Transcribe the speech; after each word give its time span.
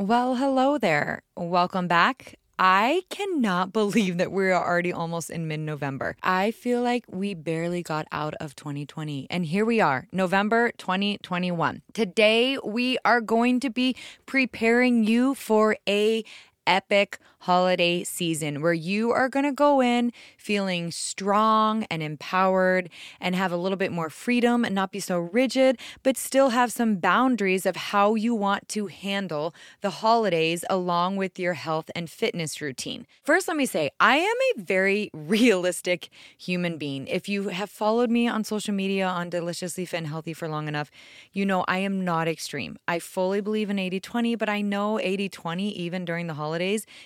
Well, 0.00 0.34
hello 0.34 0.76
there. 0.76 1.22
Welcome 1.36 1.86
back. 1.86 2.34
I 2.58 3.02
cannot 3.10 3.72
believe 3.72 4.18
that 4.18 4.32
we're 4.32 4.52
already 4.52 4.92
almost 4.92 5.30
in 5.30 5.46
mid 5.46 5.60
November. 5.60 6.16
I 6.20 6.50
feel 6.50 6.82
like 6.82 7.04
we 7.08 7.34
barely 7.34 7.84
got 7.84 8.08
out 8.10 8.34
of 8.40 8.56
2020. 8.56 9.28
And 9.30 9.46
here 9.46 9.64
we 9.64 9.80
are, 9.80 10.08
November 10.10 10.72
2021. 10.78 11.82
Today, 11.92 12.58
we 12.64 12.98
are 13.04 13.20
going 13.20 13.60
to 13.60 13.70
be 13.70 13.94
preparing 14.26 15.04
you 15.04 15.36
for 15.36 15.76
a 15.88 16.24
epic 16.66 17.18
holiday 17.44 18.02
season 18.02 18.62
where 18.62 18.72
you 18.72 19.10
are 19.10 19.28
going 19.28 19.44
to 19.44 19.52
go 19.52 19.82
in 19.82 20.10
feeling 20.38 20.90
strong 20.90 21.84
and 21.90 22.02
empowered 22.02 22.88
and 23.20 23.34
have 23.34 23.52
a 23.52 23.56
little 23.56 23.76
bit 23.76 23.92
more 23.92 24.08
freedom 24.08 24.64
and 24.64 24.74
not 24.74 24.90
be 24.90 24.98
so 24.98 25.18
rigid, 25.18 25.78
but 26.02 26.16
still 26.16 26.50
have 26.50 26.72
some 26.72 26.96
boundaries 26.96 27.66
of 27.66 27.76
how 27.76 28.14
you 28.14 28.34
want 28.34 28.66
to 28.66 28.86
handle 28.86 29.54
the 29.82 29.90
holidays 29.90 30.64
along 30.70 31.16
with 31.16 31.38
your 31.38 31.52
health 31.52 31.90
and 31.94 32.08
fitness 32.08 32.62
routine. 32.62 33.06
First, 33.22 33.46
let 33.46 33.58
me 33.58 33.66
say, 33.66 33.90
I 34.00 34.16
am 34.16 34.36
a 34.56 34.62
very 34.62 35.10
realistic 35.14 36.08
human 36.38 36.78
being. 36.78 37.06
If 37.08 37.28
you 37.28 37.48
have 37.48 37.68
followed 37.68 38.10
me 38.10 38.26
on 38.26 38.44
social 38.44 38.72
media 38.72 39.06
on 39.06 39.28
Deliciously 39.28 39.84
Fit 39.84 39.98
and 39.98 40.06
Healthy 40.06 40.32
for 40.32 40.48
long 40.48 40.66
enough, 40.66 40.90
you 41.32 41.44
know 41.44 41.64
I 41.68 41.78
am 41.78 42.04
not 42.04 42.26
extreme. 42.26 42.78
I 42.88 43.00
fully 43.00 43.42
believe 43.42 43.68
in 43.68 43.78
80 43.78 44.00
20, 44.00 44.34
but 44.36 44.48
I 44.48 44.62
know 44.62 44.98
80 44.98 45.28
20, 45.28 45.68
even 45.68 46.06
during 46.06 46.26
the 46.26 46.34
holidays, 46.34 46.53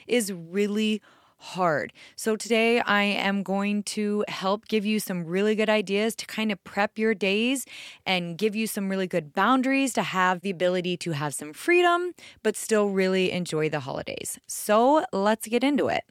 is 0.07 0.33
really 0.33 1.01
hard. 1.39 1.93
So, 2.17 2.37
today 2.37 2.81
I 2.81 3.03
am 3.03 3.43
going 3.43 3.83
to 3.85 4.25
help 4.29 4.67
give 4.67 4.85
you 4.85 4.99
some 4.99 5.25
really 5.25 5.55
good 5.55 5.71
ideas 5.71 6.15
to 6.17 6.27
kind 6.27 6.51
of 6.51 6.63
prep 6.65 6.99
your 6.99 7.15
days 7.15 7.65
and 8.05 8.37
give 8.37 8.57
you 8.57 8.67
some 8.67 8.89
really 8.89 9.07
good 9.07 9.33
boundaries 9.33 9.93
to 9.95 10.03
have 10.03 10.41
the 10.41 10.51
ability 10.51 10.97
to 10.99 11.13
have 11.13 11.35
some 11.35 11.53
freedom, 11.53 12.13
but 12.43 12.57
still 12.57 12.89
really 12.91 13.31
enjoy 13.31 13.69
the 13.69 13.81
holidays. 13.81 14.39
So, 14.47 15.05
let's 15.13 15.47
get 15.47 15.63
into 15.63 15.89
it. 15.89 16.03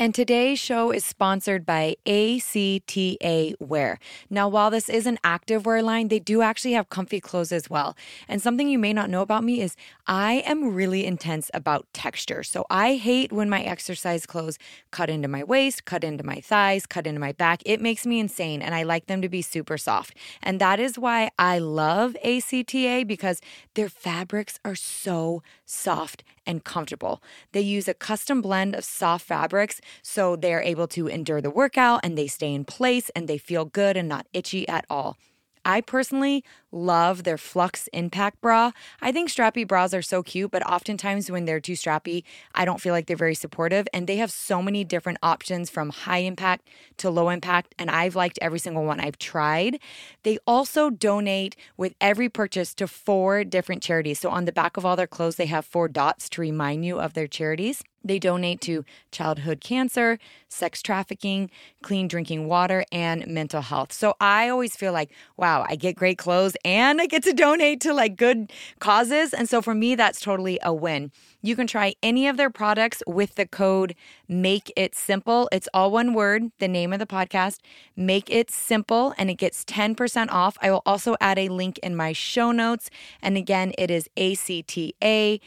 And 0.00 0.14
today's 0.14 0.58
show 0.58 0.92
is 0.92 1.04
sponsored 1.04 1.66
by 1.66 1.94
ACTA 2.06 3.56
Wear. 3.60 3.98
Now, 4.30 4.48
while 4.48 4.70
this 4.70 4.88
is 4.88 5.04
an 5.04 5.18
active 5.22 5.66
wear 5.66 5.82
line, 5.82 6.08
they 6.08 6.18
do 6.18 6.40
actually 6.40 6.72
have 6.72 6.88
comfy 6.88 7.20
clothes 7.20 7.52
as 7.52 7.68
well. 7.68 7.94
And 8.26 8.40
something 8.40 8.70
you 8.70 8.78
may 8.78 8.94
not 8.94 9.10
know 9.10 9.20
about 9.20 9.44
me 9.44 9.60
is 9.60 9.76
I 10.06 10.42
am 10.46 10.74
really 10.74 11.04
intense 11.04 11.50
about 11.52 11.86
texture. 11.92 12.42
So 12.42 12.64
I 12.70 12.94
hate 12.94 13.30
when 13.30 13.50
my 13.50 13.60
exercise 13.60 14.24
clothes 14.24 14.58
cut 14.90 15.10
into 15.10 15.28
my 15.28 15.44
waist, 15.44 15.84
cut 15.84 16.02
into 16.02 16.24
my 16.24 16.40
thighs, 16.40 16.86
cut 16.86 17.06
into 17.06 17.20
my 17.20 17.32
back. 17.32 17.60
It 17.66 17.82
makes 17.82 18.06
me 18.06 18.20
insane, 18.20 18.62
and 18.62 18.74
I 18.74 18.84
like 18.84 19.04
them 19.04 19.20
to 19.20 19.28
be 19.28 19.42
super 19.42 19.76
soft. 19.76 20.16
And 20.42 20.58
that 20.62 20.80
is 20.80 20.98
why 20.98 21.30
I 21.38 21.58
love 21.58 22.16
ACTA 22.24 23.04
because 23.06 23.42
their 23.74 23.90
fabrics 23.90 24.58
are 24.64 24.74
so 24.74 25.42
soft 25.66 26.24
and 26.46 26.64
comfortable. 26.64 27.22
They 27.52 27.60
use 27.60 27.86
a 27.86 27.94
custom 27.94 28.40
blend 28.40 28.74
of 28.74 28.82
soft 28.82 29.26
fabrics 29.26 29.80
so 30.02 30.36
they're 30.36 30.62
able 30.62 30.88
to 30.88 31.06
endure 31.06 31.40
the 31.40 31.50
workout 31.50 32.00
and 32.02 32.16
they 32.16 32.26
stay 32.26 32.54
in 32.54 32.64
place 32.64 33.10
and 33.10 33.28
they 33.28 33.38
feel 33.38 33.64
good 33.64 33.96
and 33.96 34.08
not 34.08 34.26
itchy 34.32 34.68
at 34.68 34.84
all. 34.88 35.16
I 35.64 35.80
personally 35.80 36.44
love 36.72 37.24
their 37.24 37.36
Flux 37.36 37.88
Impact 37.92 38.40
Bra. 38.40 38.72
I 39.02 39.12
think 39.12 39.28
strappy 39.28 39.66
bras 39.66 39.92
are 39.92 40.02
so 40.02 40.22
cute, 40.22 40.50
but 40.50 40.66
oftentimes 40.66 41.30
when 41.30 41.44
they're 41.44 41.60
too 41.60 41.72
strappy, 41.72 42.22
I 42.54 42.64
don't 42.64 42.80
feel 42.80 42.92
like 42.92 43.06
they're 43.06 43.16
very 43.16 43.34
supportive. 43.34 43.86
And 43.92 44.06
they 44.06 44.16
have 44.16 44.30
so 44.30 44.62
many 44.62 44.84
different 44.84 45.18
options 45.22 45.68
from 45.68 45.90
high 45.90 46.18
impact 46.18 46.68
to 46.98 47.10
low 47.10 47.28
impact, 47.28 47.74
and 47.78 47.90
I've 47.90 48.16
liked 48.16 48.38
every 48.40 48.58
single 48.58 48.84
one 48.84 49.00
I've 49.00 49.18
tried. 49.18 49.80
They 50.22 50.38
also 50.46 50.90
donate 50.90 51.56
with 51.76 51.94
every 52.00 52.28
purchase 52.28 52.74
to 52.74 52.86
four 52.86 53.44
different 53.44 53.82
charities. 53.82 54.20
So 54.20 54.30
on 54.30 54.44
the 54.44 54.52
back 54.52 54.76
of 54.76 54.86
all 54.86 54.96
their 54.96 55.06
clothes, 55.06 55.36
they 55.36 55.46
have 55.46 55.64
four 55.64 55.88
dots 55.88 56.28
to 56.30 56.40
remind 56.40 56.84
you 56.84 57.00
of 57.00 57.14
their 57.14 57.26
charities. 57.26 57.82
They 58.02 58.18
donate 58.18 58.60
to 58.62 58.84
childhood 59.12 59.60
cancer, 59.60 60.18
sex 60.48 60.82
trafficking, 60.82 61.50
clean 61.82 62.08
drinking 62.08 62.46
water, 62.48 62.84
and 62.90 63.26
mental 63.26 63.62
health. 63.62 63.92
So 63.92 64.14
I 64.20 64.48
always 64.48 64.76
feel 64.76 64.92
like, 64.92 65.10
wow, 65.36 65.64
I 65.68 65.76
get 65.76 65.96
great 65.96 66.18
clothes 66.18 66.56
and 66.64 67.00
I 67.00 67.06
get 67.06 67.22
to 67.24 67.32
donate 67.32 67.80
to 67.82 67.92
like 67.92 68.16
good 68.16 68.52
causes. 68.78 69.32
And 69.32 69.48
so 69.48 69.62
for 69.62 69.74
me, 69.74 69.94
that's 69.94 70.20
totally 70.20 70.58
a 70.62 70.72
win. 70.72 71.12
You 71.42 71.56
can 71.56 71.66
try 71.66 71.94
any 72.02 72.26
of 72.26 72.36
their 72.36 72.50
products 72.50 73.02
with 73.06 73.36
the 73.36 73.46
code 73.46 73.94
Make 74.28 74.72
It 74.76 74.94
Simple. 74.94 75.48
It's 75.52 75.68
all 75.72 75.90
one 75.90 76.12
word, 76.12 76.50
the 76.58 76.68
name 76.68 76.92
of 76.92 76.98
the 76.98 77.06
podcast, 77.06 77.58
Make 77.96 78.30
It 78.30 78.50
Simple, 78.50 79.14
and 79.16 79.30
it 79.30 79.34
gets 79.34 79.64
10% 79.64 80.30
off. 80.30 80.58
I 80.60 80.70
will 80.70 80.82
also 80.84 81.16
add 81.20 81.38
a 81.38 81.48
link 81.48 81.78
in 81.78 81.96
my 81.96 82.12
show 82.12 82.52
notes. 82.52 82.90
And 83.22 83.36
again, 83.36 83.72
it 83.78 83.90
is 83.90 84.08
ACTA. 84.16 85.40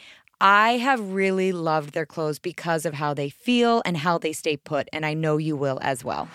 I 0.46 0.72
have 0.72 1.14
really 1.14 1.54
loved 1.54 1.94
their 1.94 2.06
clothes 2.06 2.38
because 2.38 2.86
of 2.86 2.94
how 2.94 3.14
they 3.14 3.30
feel 3.30 3.82
and 3.86 3.96
how 3.96 4.18
they 4.18 4.34
stay 4.34 4.58
put, 4.58 4.90
and 4.92 5.06
I 5.06 5.14
know 5.14 5.38
you 5.38 5.56
will 5.56 5.80
as 5.82 6.04
well. 6.04 6.28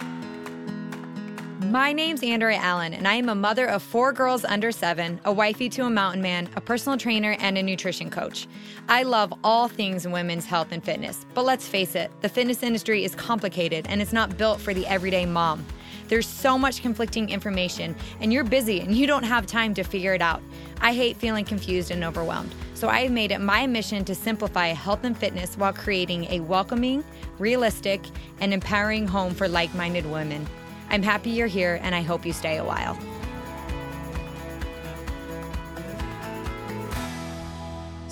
My 1.65 1.93
name's 1.93 2.23
Andrea 2.23 2.57
Allen, 2.57 2.95
and 2.95 3.07
I 3.07 3.17
am 3.17 3.29
a 3.29 3.35
mother 3.35 3.67
of 3.67 3.83
four 3.83 4.15
girls 4.15 4.47
under 4.47 4.73
seven, 4.73 5.21
a 5.27 5.33
wifey 5.33 5.69
to 5.69 5.85
a 5.85 5.91
mountain 5.91 6.23
man, 6.23 6.49
a 6.57 6.61
personal 6.63 6.97
trainer, 6.97 7.37
and 7.39 7.59
a 7.59 7.63
nutrition 7.63 8.09
coach. 8.09 8.49
I 8.89 9.03
love 9.03 9.35
all 9.45 9.69
things 9.69 10.09
women's 10.09 10.47
health 10.47 10.69
and 10.71 10.83
fitness, 10.83 11.27
but 11.35 11.45
let's 11.45 11.69
face 11.69 11.95
it, 11.95 12.11
the 12.23 12.31
fitness 12.31 12.63
industry 12.63 13.05
is 13.05 13.15
complicated 13.15 13.87
and 13.91 14.01
it's 14.01 14.15
not 14.15 14.39
built 14.39 14.59
for 14.59 14.73
the 14.73 14.87
everyday 14.87 15.27
mom. 15.27 15.67
There's 16.09 16.27
so 16.27 16.59
much 16.59 16.83
conflicting 16.83 17.29
information, 17.29 17.95
and 18.21 18.33
you're 18.33 18.45
busy 18.45 18.81
and 18.81 18.97
you 18.97 19.07
don't 19.07 19.23
have 19.23 19.47
time 19.47 19.75
to 19.75 19.83
figure 19.83 20.15
it 20.15 20.23
out. 20.23 20.43
I 20.81 20.93
hate 20.93 21.17
feeling 21.17 21.45
confused 21.45 21.91
and 21.91 22.03
overwhelmed. 22.03 22.55
So 22.75 22.89
I 22.89 23.01
have 23.03 23.13
made 23.13 23.31
it 23.31 23.41
my 23.41 23.67
mission 23.67 24.05
to 24.07 24.15
simplify 24.15 24.69
health 24.69 25.05
and 25.05 25.17
fitness 25.17 25.57
while 25.57 25.73
creating 25.73 26.25
a 26.31 26.41
welcoming, 26.41 27.05
realistic, 27.39 28.01
and 28.41 28.55
empowering 28.55 29.07
home 29.07 29.35
for 29.35 29.49
like 29.49 29.75
minded 29.75 30.07
women. 30.07 30.47
I'm 30.91 31.03
happy 31.03 31.31
you're 31.31 31.47
here, 31.47 31.79
and 31.83 31.95
I 31.95 32.01
hope 32.01 32.25
you 32.25 32.33
stay 32.33 32.57
a 32.57 32.65
while. 32.65 32.99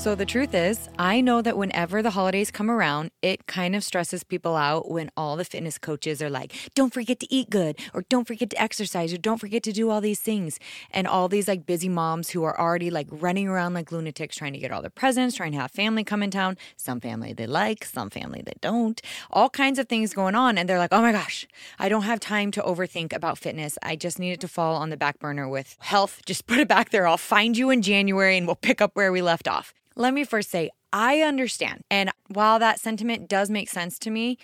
So 0.06 0.15
the 0.15 0.25
truth 0.25 0.55
is, 0.55 0.89
I 1.00 1.21
know 1.21 1.43
that 1.43 1.59
whenever 1.59 2.00
the 2.00 2.11
holidays 2.11 2.53
come 2.53 2.71
around, 2.71 3.11
it 3.22 3.49
kind 3.49 3.75
of 3.75 3.83
stresses 3.83 4.22
people 4.22 4.55
out 4.55 4.89
when 4.89 5.11
all 5.17 5.34
the 5.34 5.44
fitness 5.44 5.78
coaches 5.78 6.22
are 6.22 6.31
like, 6.31 6.53
don't 6.77 6.94
forget 6.94 7.19
to 7.19 7.27
eat 7.28 7.50
good, 7.50 7.77
or 7.93 8.05
don't 8.09 8.25
forget 8.25 8.49
to 8.50 8.62
exercise, 8.62 9.12
or 9.12 9.19
don't 9.19 9.39
forget 9.39 9.65
to 9.65 9.72
do 9.72 9.91
all 9.91 10.00
these 10.00 10.21
things. 10.21 10.61
And 10.93 11.09
all 11.09 11.27
these 11.27 11.49
like 11.49 11.67
busy 11.67 11.89
moms 11.89 12.31
who 12.31 12.44
are 12.44 12.56
already 12.56 12.89
like 12.89 13.09
running 13.11 13.49
around 13.49 13.75
like 13.75 13.91
lunatics 13.91 14.37
trying 14.37 14.53
to 14.53 14.61
get 14.61 14.71
all 14.71 14.81
their 14.81 14.91
presents, 14.91 15.34
trying 15.34 15.50
to 15.50 15.59
have 15.59 15.72
family 15.72 16.05
come 16.05 16.23
in 16.23 16.31
town. 16.31 16.56
Some 16.77 17.00
family 17.00 17.33
they 17.33 17.49
like, 17.49 17.84
some 17.84 18.09
family 18.09 18.44
they 18.47 18.55
don't. 18.61 19.03
All 19.33 19.50
kinds 19.50 19.81
of 19.81 19.88
things 19.88 20.15
going 20.15 20.37
on. 20.37 20.56
And 20.56 20.69
they're 20.69 20.78
like, 20.78 20.93
oh 20.93 21.03
my 21.03 21.11
gosh, 21.11 21.49
I 21.81 21.88
don't 21.88 22.05
have 22.05 22.21
time 22.21 22.53
to 22.53 22.62
overthink 22.62 23.12
about 23.12 23.38
fitness. 23.38 23.77
I 23.83 23.97
just 23.97 24.21
need 24.21 24.31
it 24.31 24.41
to 24.43 24.47
fall 24.47 24.77
on 24.77 24.91
the 24.91 24.97
back 24.97 25.19
burner 25.19 25.49
with 25.49 25.75
health. 25.81 26.21
Just 26.25 26.47
put 26.47 26.59
it 26.59 26.69
back 26.69 26.91
there. 26.91 27.09
I'll 27.09 27.17
find 27.17 27.59
you 27.59 27.71
in 27.71 27.83
January 27.83 28.37
and 28.37 28.47
we'll 28.47 28.55
pick 28.55 28.81
up 28.81 28.93
where 28.94 29.11
we 29.11 29.21
left 29.21 29.49
off. 29.49 29.75
Let 29.99 30.12
me 30.12 30.25
first 30.25 30.51
say, 30.51 30.71
I 30.93 31.23
understand. 31.23 31.81
And 31.91 32.11
while 32.29 32.59
that 32.59 32.79
sentiment 32.79 33.29
does 33.29 33.49
make 33.49 33.71
sense 33.71 33.99
to 34.01 34.11
me, 34.11 34.37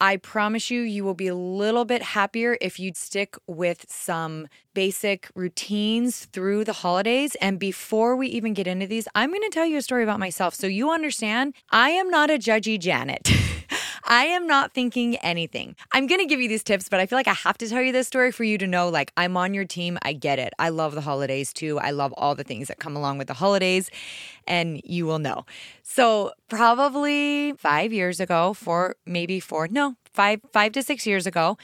I 0.00 0.16
promise 0.16 0.70
you, 0.70 0.82
you 0.82 1.02
will 1.02 1.14
be 1.14 1.26
a 1.26 1.34
little 1.34 1.84
bit 1.84 2.02
happier 2.02 2.56
if 2.60 2.78
you 2.78 2.92
stick 2.94 3.36
with 3.46 3.86
some 3.88 4.46
basic 4.74 5.28
routines 5.34 6.26
through 6.26 6.64
the 6.64 6.72
holidays. 6.72 7.34
And 7.40 7.58
before 7.58 8.14
we 8.16 8.28
even 8.28 8.54
get 8.54 8.68
into 8.68 8.86
these, 8.86 9.08
I'm 9.14 9.30
going 9.30 9.42
to 9.42 9.48
tell 9.48 9.66
you 9.66 9.78
a 9.78 9.82
story 9.82 10.04
about 10.04 10.20
myself 10.20 10.54
so 10.54 10.66
you 10.66 10.90
understand 10.92 11.54
I 11.70 11.90
am 11.90 12.10
not 12.10 12.30
a 12.30 12.34
judgy 12.34 12.78
Janet. 12.78 13.28
I 14.10 14.24
am 14.24 14.46
not 14.46 14.72
thinking 14.72 15.16
anything. 15.16 15.76
I'm 15.92 16.06
going 16.06 16.20
to 16.20 16.26
give 16.26 16.40
you 16.40 16.48
these 16.48 16.64
tips, 16.64 16.88
but 16.88 16.98
I 16.98 17.04
feel 17.04 17.18
like 17.18 17.28
I 17.28 17.34
have 17.34 17.58
to 17.58 17.68
tell 17.68 17.82
you 17.82 17.92
this 17.92 18.06
story 18.06 18.32
for 18.32 18.42
you 18.42 18.56
to 18.56 18.66
know 18.66 18.88
like 18.88 19.12
I'm 19.18 19.36
on 19.36 19.52
your 19.52 19.66
team. 19.66 19.98
I 20.00 20.14
get 20.14 20.38
it. 20.38 20.54
I 20.58 20.70
love 20.70 20.94
the 20.94 21.02
holidays 21.02 21.52
too. 21.52 21.78
I 21.78 21.90
love 21.90 22.14
all 22.16 22.34
the 22.34 22.42
things 22.42 22.68
that 22.68 22.78
come 22.78 22.96
along 22.96 23.18
with 23.18 23.28
the 23.28 23.34
holidays, 23.34 23.90
and 24.46 24.80
you 24.82 25.04
will 25.04 25.18
know. 25.18 25.44
So, 25.82 26.32
probably 26.48 27.52
five 27.58 27.92
years 27.92 28.18
ago, 28.18 28.54
four, 28.54 28.96
maybe 29.04 29.40
four, 29.40 29.68
no, 29.68 29.96
five, 30.10 30.40
five 30.54 30.72
to 30.72 30.82
six 30.82 31.06
years 31.06 31.26
ago, 31.26 31.58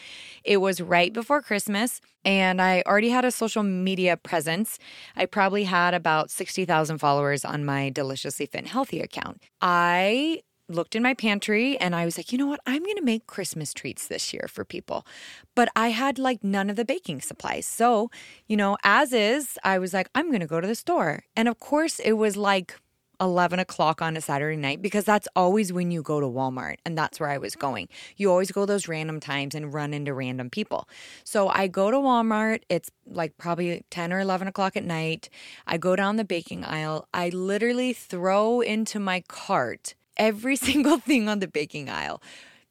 it 0.44 0.58
was 0.58 0.82
right 0.82 1.14
before 1.14 1.40
Christmas 1.40 2.02
and 2.26 2.60
I 2.62 2.82
already 2.86 3.10
had 3.10 3.26
a 3.26 3.30
social 3.30 3.62
media 3.62 4.16
presence. 4.16 4.78
I 5.14 5.26
probably 5.26 5.64
had 5.64 5.92
about 5.92 6.30
60,000 6.30 6.96
followers 6.96 7.44
on 7.44 7.66
my 7.66 7.90
Deliciously 7.90 8.46
Fit 8.46 8.58
and 8.58 8.68
Healthy 8.68 9.00
account. 9.00 9.42
I 9.60 10.40
looked 10.68 10.94
in 10.94 11.02
my 11.02 11.14
pantry 11.14 11.76
and 11.78 11.94
I 11.94 12.04
was 12.04 12.16
like, 12.16 12.32
you 12.32 12.38
know 12.38 12.46
what? 12.46 12.60
I'm 12.66 12.82
going 12.82 12.96
to 12.96 13.02
make 13.02 13.26
Christmas 13.26 13.74
treats 13.74 14.06
this 14.06 14.32
year 14.32 14.46
for 14.48 14.64
people. 14.64 15.06
But 15.54 15.68
I 15.76 15.88
had 15.88 16.18
like 16.18 16.42
none 16.42 16.70
of 16.70 16.76
the 16.76 16.84
baking 16.84 17.20
supplies. 17.20 17.66
So, 17.66 18.10
you 18.46 18.56
know, 18.56 18.76
as 18.82 19.12
is, 19.12 19.58
I 19.62 19.78
was 19.78 19.92
like, 19.92 20.08
I'm 20.14 20.28
going 20.28 20.40
to 20.40 20.46
go 20.46 20.60
to 20.60 20.66
the 20.66 20.74
store. 20.74 21.24
And 21.36 21.48
of 21.48 21.60
course, 21.60 21.98
it 21.98 22.12
was 22.12 22.36
like 22.36 22.78
11 23.20 23.58
o'clock 23.58 24.02
on 24.02 24.16
a 24.16 24.20
Saturday 24.20 24.56
night 24.56 24.82
because 24.82 25.04
that's 25.04 25.28
always 25.36 25.72
when 25.72 25.90
you 25.90 26.02
go 26.02 26.20
to 26.20 26.26
Walmart. 26.26 26.76
And 26.84 26.96
that's 26.96 27.20
where 27.20 27.28
I 27.28 27.38
was 27.38 27.54
going. 27.54 27.88
You 28.16 28.30
always 28.30 28.50
go 28.50 28.66
those 28.66 28.88
random 28.88 29.20
times 29.20 29.54
and 29.54 29.72
run 29.72 29.94
into 29.94 30.14
random 30.14 30.50
people. 30.50 30.88
So 31.24 31.48
I 31.48 31.68
go 31.68 31.90
to 31.90 31.96
Walmart. 31.98 32.62
It's 32.68 32.90
like 33.06 33.36
probably 33.36 33.84
10 33.90 34.12
or 34.12 34.20
11 34.20 34.48
o'clock 34.48 34.76
at 34.76 34.84
night. 34.84 35.28
I 35.66 35.78
go 35.78 35.94
down 35.94 36.16
the 36.16 36.24
baking 36.24 36.64
aisle. 36.64 37.06
I 37.14 37.28
literally 37.28 37.92
throw 37.92 38.60
into 38.60 38.98
my 38.98 39.22
cart 39.28 39.94
every 40.16 40.56
single 40.68 40.98
thing 40.98 41.28
on 41.28 41.40
the 41.40 41.48
baking 41.48 41.88
aisle 41.88 42.20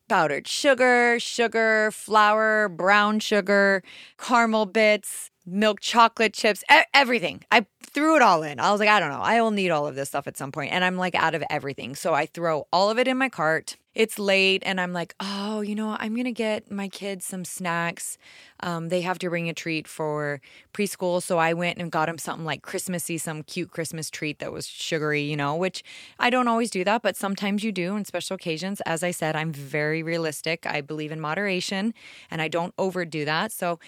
powdered 0.09 0.47
sugar, 0.47 1.17
sugar, 1.19 1.89
flour, 1.91 2.69
brown 2.69 3.19
sugar, 3.19 3.81
caramel 4.17 4.65
bits, 4.65 5.31
milk 5.45 5.79
chocolate 5.79 6.33
chips, 6.33 6.63
everything. 6.93 7.43
I 7.51 7.65
threw 7.81 8.15
it 8.15 8.21
all 8.21 8.43
in. 8.43 8.59
I 8.59 8.71
was 8.71 8.79
like, 8.79 8.89
I 8.89 8.99
don't 8.99 9.09
know. 9.09 9.21
I 9.21 9.41
will 9.41 9.51
need 9.51 9.69
all 9.71 9.87
of 9.87 9.95
this 9.95 10.09
stuff 10.09 10.27
at 10.27 10.37
some 10.37 10.51
point. 10.51 10.71
And 10.71 10.83
I'm 10.83 10.97
like 10.97 11.15
out 11.15 11.35
of 11.35 11.43
everything. 11.49 11.95
So 11.95 12.13
I 12.13 12.25
throw 12.25 12.67
all 12.71 12.89
of 12.89 12.99
it 12.99 13.07
in 13.07 13.17
my 13.17 13.29
cart. 13.29 13.77
It's 13.95 14.17
late 14.17 14.63
and 14.65 14.81
I'm 14.81 14.91
like, 14.91 15.13
oh, 15.19 15.61
you 15.61 15.75
know, 15.75 15.95
I'm 15.99 16.13
going 16.13 16.25
to 16.25 16.31
get 16.31 16.71
my 16.71 16.87
kids 16.87 17.25
some 17.25 17.45
snacks. 17.45 18.17
Um, 18.61 18.89
they 18.89 19.01
have 19.01 19.19
to 19.19 19.29
bring 19.29 19.49
a 19.49 19.53
treat 19.53 19.87
for 19.87 20.41
preschool. 20.73 21.21
So 21.21 21.37
I 21.37 21.53
went 21.53 21.77
and 21.77 21.91
got 21.91 22.07
them 22.07 22.17
something 22.17 22.45
like 22.45 22.63
Christmassy, 22.63 23.17
some 23.17 23.43
cute 23.43 23.71
Christmas 23.71 24.09
treat 24.09 24.39
that 24.39 24.51
was 24.51 24.67
sugary, 24.67 25.21
you 25.21 25.37
know, 25.37 25.55
which 25.55 25.83
I 26.19 26.29
don't 26.29 26.47
always 26.47 26.71
do 26.71 26.83
that, 26.83 27.03
but 27.03 27.15
sometimes 27.15 27.63
you 27.63 27.71
do 27.71 27.93
on 27.93 28.05
special 28.05 28.35
occasions. 28.35 28.81
As 28.81 29.03
I 29.03 29.11
said, 29.11 29.35
I'm 29.35 29.51
very 29.51 30.01
realistic. 30.01 30.65
I 30.65 30.81
believe 30.81 31.11
in 31.11 31.19
moderation 31.19 31.93
and 32.31 32.41
I 32.41 32.47
don't 32.47 32.73
overdo 32.77 33.25
that. 33.25 33.51
So 33.51 33.79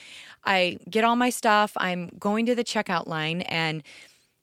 I 0.43 0.77
get 0.89 1.03
all 1.03 1.15
my 1.15 1.31
stuff. 1.31 1.73
I'm 1.77 2.11
going 2.19 2.45
to 2.45 2.53
the 2.55 2.63
checkout 2.63 3.07
line 3.07 3.41
and 3.41 3.81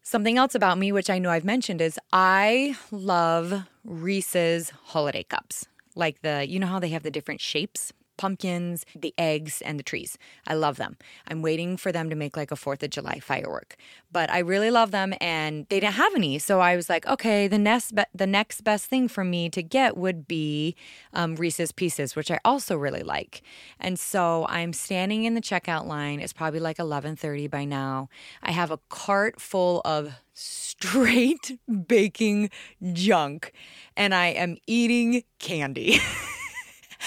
Something 0.04 0.37
else 0.37 0.56
about 0.56 0.78
me, 0.78 0.90
which 0.90 1.08
I 1.08 1.20
know 1.20 1.31
I've 1.31 1.44
mentioned, 1.44 1.81
is 1.81 1.99
I 2.12 2.76
love 2.90 3.64
Reese's 3.84 4.70
holiday 4.87 5.22
cups. 5.22 5.66
Like 5.94 6.22
the, 6.22 6.44
you 6.46 6.58
know 6.58 6.66
how 6.66 6.81
they 6.81 6.88
have 6.88 7.04
the 7.04 7.10
different 7.10 7.40
shapes? 7.40 7.93
Pumpkins, 8.17 8.85
the 8.94 9.14
eggs, 9.19 9.62
and 9.62 9.79
the 9.79 9.82
trees. 9.82 10.19
I 10.47 10.55
love 10.55 10.76
them. 10.76 10.97
I'm 11.29 11.43
waiting 11.43 11.76
for 11.76 11.93
them 11.93 12.11
to 12.11 12.17
make 12.17 12.37
like 12.37 12.50
a 12.50 12.56
4th 12.56 12.82
of 12.82 12.91
July 12.91 13.20
firework. 13.20 13.76
But 14.11 14.31
I 14.31 14.38
really 14.38 14.70
love 14.70 14.91
them 14.91 15.14
and 15.20 15.67
they 15.69 15.81
didn't 15.81 15.94
have 15.94 16.14
any. 16.14 16.38
So 16.38 16.61
I 16.61 16.76
was 16.76 16.88
like, 16.88 17.06
okay, 17.06 17.49
the 17.49 17.59
next 17.59 17.94
be- 17.94 18.05
the 18.14 18.26
next 18.26 18.62
best 18.62 18.87
thing 18.87 19.09
for 19.09 19.25
me 19.25 19.49
to 19.50 19.62
get 19.62 19.97
would 19.97 20.29
be 20.29 20.76
um, 21.12 21.37
Reese's 21.37 21.73
Pieces, 21.73 22.14
which 22.14 22.31
I 22.31 22.38
also 22.44 22.76
really 22.76 23.03
like. 23.03 23.43
And 23.81 23.99
so 23.99 24.47
I'm 24.49 24.73
standing 24.73 25.25
in 25.25 25.35
the 25.35 25.41
checkout 25.41 25.87
line. 25.87 26.20
It's 26.20 26.32
probably 26.32 26.61
like 26.61 26.79
11:30 26.79 27.50
by 27.50 27.64
now. 27.64 28.09
I 28.43 28.53
have 28.53 28.70
a 28.70 28.79
cart 28.88 29.41
full 29.41 29.81
of 29.85 30.12
straight 30.35 31.59
baking 31.87 32.50
junk 32.93 33.53
and 33.97 34.14
I 34.14 34.29
am 34.29 34.56
eating 34.67 35.25
candy. 35.38 35.99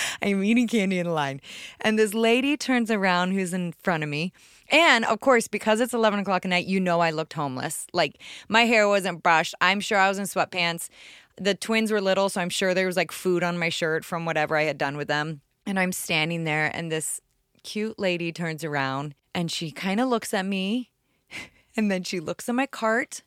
I'm 0.22 0.44
eating 0.44 0.68
candy 0.68 1.00
in 1.00 1.10
line. 1.10 1.42
And 1.82 1.98
this 1.98 2.14
lady 2.14 2.58
turns 2.58 2.92
around 2.92 3.32
who's 3.32 3.54
in 3.54 3.74
front 3.74 4.04
of 4.04 4.10
me. 4.10 4.34
And 4.70 5.06
of 5.06 5.20
course, 5.20 5.48
because 5.48 5.80
it's 5.80 5.94
11 5.94 6.20
o'clock 6.20 6.46
at 6.46 6.50
night, 6.50 6.66
you 6.66 6.80
know 6.80 7.00
I 7.00 7.12
looked 7.12 7.34
homeless. 7.34 7.88
Like 7.94 8.22
my 8.50 8.62
hair 8.62 8.88
wasn't 8.88 9.24
brushed. 9.24 9.56
I'm 9.62 9.80
sure 9.80 9.98
I 9.98 10.10
was 10.10 10.18
in 10.18 10.26
sweatpants. 10.26 10.90
The 11.38 11.54
twins 11.54 11.92
were 11.92 12.02
little, 12.02 12.30
so 12.30 12.42
I'm 12.42 12.50
sure 12.50 12.74
there 12.74 12.88
was 12.88 12.96
like 12.96 13.12
food 13.12 13.44
on 13.44 13.58
my 13.58 13.70
shirt 13.70 14.06
from 14.06 14.26
whatever 14.26 14.56
I 14.56 14.64
had 14.64 14.78
done 14.78 14.98
with 14.98 15.08
them. 15.08 15.42
And 15.66 15.80
I'm 15.80 15.92
standing 15.92 16.44
there, 16.44 16.72
and 16.74 16.92
this 16.92 17.20
cute 17.64 17.98
lady 17.98 18.32
turns 18.32 18.64
around 18.64 19.16
and 19.34 19.52
she 19.52 19.72
kind 19.72 20.00
of 20.00 20.08
looks 20.08 20.34
at 20.34 20.46
me. 20.46 20.92
And 21.78 21.92
then 21.92 22.04
she 22.04 22.22
looks 22.22 22.48
at 22.48 22.56
my 22.56 22.68
cart. 22.68 23.22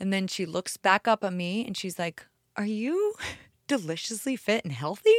And 0.00 0.12
then 0.12 0.26
she 0.26 0.44
looks 0.44 0.76
back 0.76 1.06
up 1.06 1.22
at 1.22 1.32
me 1.32 1.64
and 1.64 1.76
she's 1.76 2.00
like, 2.00 2.26
Are 2.56 2.66
you 2.66 3.14
deliciously 3.66 4.36
fit 4.36 4.64
and 4.64 4.72
healthy? 4.72 5.14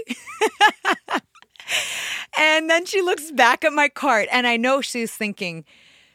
and 2.38 2.70
then 2.70 2.86
she 2.86 3.02
looks 3.02 3.32
back 3.32 3.64
at 3.64 3.74
my 3.74 3.90
cart, 3.90 4.28
and 4.32 4.48
I 4.48 4.58
know 4.58 4.82
she's 4.82 5.12
thinking, 5.14 5.66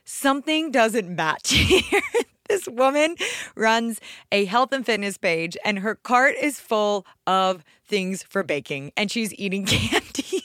something 0.04 0.70
doesn't 0.70 1.14
match 1.14 1.50
here. 1.52 2.02
this 2.48 2.68
woman 2.68 3.16
runs 3.56 4.00
a 4.30 4.44
health 4.44 4.72
and 4.72 4.84
fitness 4.84 5.16
page, 5.18 5.56
and 5.64 5.78
her 5.80 5.94
cart 5.94 6.34
is 6.40 6.60
full 6.60 7.06
of 7.26 7.64
things 7.86 8.22
for 8.22 8.42
baking, 8.42 8.92
and 8.96 9.10
she's 9.10 9.34
eating 9.34 9.64
candy. 9.66 10.44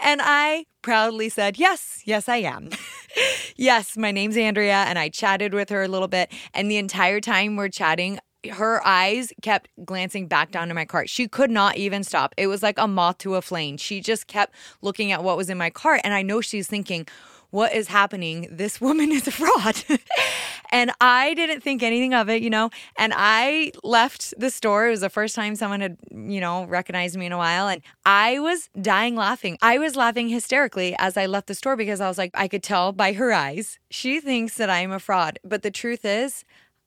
and 0.00 0.20
I 0.22 0.66
proudly 0.82 1.28
said, 1.28 1.58
Yes, 1.58 2.02
yes, 2.04 2.28
I 2.28 2.36
am. 2.38 2.70
yes, 3.56 3.96
my 3.96 4.12
name's 4.12 4.36
Andrea, 4.36 4.84
and 4.86 4.98
I 4.98 5.08
chatted 5.08 5.52
with 5.54 5.68
her 5.70 5.82
a 5.82 5.88
little 5.88 6.08
bit. 6.08 6.32
And 6.54 6.70
the 6.70 6.76
entire 6.76 7.20
time 7.20 7.56
we're 7.56 7.68
chatting, 7.68 8.18
her 8.48 8.86
eyes 8.86 9.32
kept 9.42 9.68
glancing 9.84 10.26
back 10.26 10.50
down 10.50 10.68
to 10.68 10.74
my 10.74 10.84
cart. 10.84 11.10
She 11.10 11.28
could 11.28 11.50
not 11.50 11.76
even 11.76 12.04
stop. 12.04 12.34
It 12.36 12.46
was 12.46 12.62
like 12.62 12.78
a 12.78 12.88
moth 12.88 13.18
to 13.18 13.34
a 13.34 13.42
flame. 13.42 13.76
She 13.76 14.00
just 14.00 14.26
kept 14.26 14.54
looking 14.82 15.12
at 15.12 15.22
what 15.22 15.36
was 15.36 15.50
in 15.50 15.58
my 15.58 15.70
cart. 15.70 16.00
And 16.04 16.14
I 16.14 16.22
know 16.22 16.40
she's 16.40 16.66
thinking, 16.66 17.06
what 17.50 17.74
is 17.74 17.88
happening? 17.88 18.48
This 18.50 18.80
woman 18.80 19.12
is 19.12 19.26
a 19.26 19.30
fraud. 19.30 19.84
and 20.72 20.92
I 21.00 21.34
didn't 21.34 21.62
think 21.62 21.82
anything 21.82 22.14
of 22.14 22.28
it, 22.28 22.42
you 22.42 22.50
know. 22.50 22.70
And 22.96 23.12
I 23.14 23.72
left 23.82 24.34
the 24.38 24.50
store. 24.50 24.88
It 24.88 24.90
was 24.90 25.00
the 25.00 25.10
first 25.10 25.34
time 25.34 25.56
someone 25.56 25.80
had, 25.80 25.98
you 26.10 26.40
know, 26.40 26.64
recognized 26.64 27.16
me 27.16 27.26
in 27.26 27.32
a 27.32 27.38
while. 27.38 27.68
And 27.68 27.82
I 28.06 28.38
was 28.38 28.70
dying 28.80 29.16
laughing. 29.16 29.58
I 29.60 29.78
was 29.78 29.96
laughing 29.96 30.28
hysterically 30.28 30.94
as 30.98 31.16
I 31.16 31.26
left 31.26 31.48
the 31.48 31.54
store 31.54 31.76
because 31.76 32.00
I 32.00 32.08
was 32.08 32.18
like, 32.18 32.30
I 32.34 32.48
could 32.48 32.62
tell 32.62 32.92
by 32.92 33.12
her 33.14 33.32
eyes. 33.32 33.78
She 33.90 34.20
thinks 34.20 34.56
that 34.56 34.70
I'm 34.70 34.92
a 34.92 35.00
fraud. 35.00 35.38
But 35.44 35.62
the 35.62 35.70
truth 35.70 36.04
is, 36.04 36.44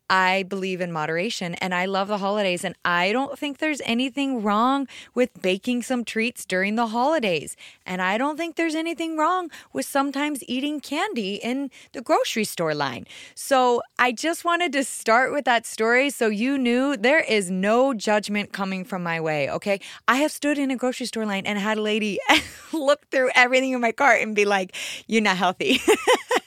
I 0.09 0.43
believe 0.43 0.81
in 0.81 0.91
moderation 0.91 1.55
and 1.55 1.73
I 1.73 1.85
love 1.85 2.07
the 2.07 2.17
holidays. 2.17 2.63
And 2.63 2.75
I 2.85 3.11
don't 3.11 3.37
think 3.37 3.57
there's 3.57 3.81
anything 3.85 4.43
wrong 4.43 4.87
with 5.13 5.41
baking 5.41 5.83
some 5.83 6.03
treats 6.03 6.45
during 6.45 6.75
the 6.75 6.87
holidays. 6.87 7.55
And 7.85 8.01
I 8.01 8.17
don't 8.17 8.37
think 8.37 8.55
there's 8.55 8.75
anything 8.75 9.17
wrong 9.17 9.49
with 9.71 9.85
sometimes 9.85 10.43
eating 10.47 10.79
candy 10.79 11.35
in 11.35 11.71
the 11.93 12.01
grocery 12.01 12.43
store 12.43 12.75
line. 12.75 13.07
So 13.35 13.81
I 13.97 14.11
just 14.11 14.45
wanted 14.45 14.71
to 14.73 14.83
start 14.83 15.31
with 15.31 15.45
that 15.45 15.65
story 15.65 16.09
so 16.09 16.27
you 16.27 16.57
knew 16.57 16.97
there 16.97 17.21
is 17.21 17.49
no 17.49 17.93
judgment 17.93 18.51
coming 18.51 18.83
from 18.85 19.03
my 19.03 19.19
way. 19.19 19.49
Okay. 19.49 19.79
I 20.07 20.17
have 20.17 20.31
stood 20.31 20.57
in 20.57 20.69
a 20.71 20.75
grocery 20.75 21.05
store 21.07 21.25
line 21.25 21.45
and 21.45 21.57
had 21.57 21.77
a 21.77 21.81
lady 21.81 22.19
look 22.73 23.09
through 23.09 23.31
everything 23.35 23.71
in 23.71 23.81
my 23.81 23.91
cart 23.91 24.21
and 24.21 24.35
be 24.35 24.45
like, 24.45 24.75
you're 25.07 25.21
not 25.21 25.37
healthy. 25.37 25.79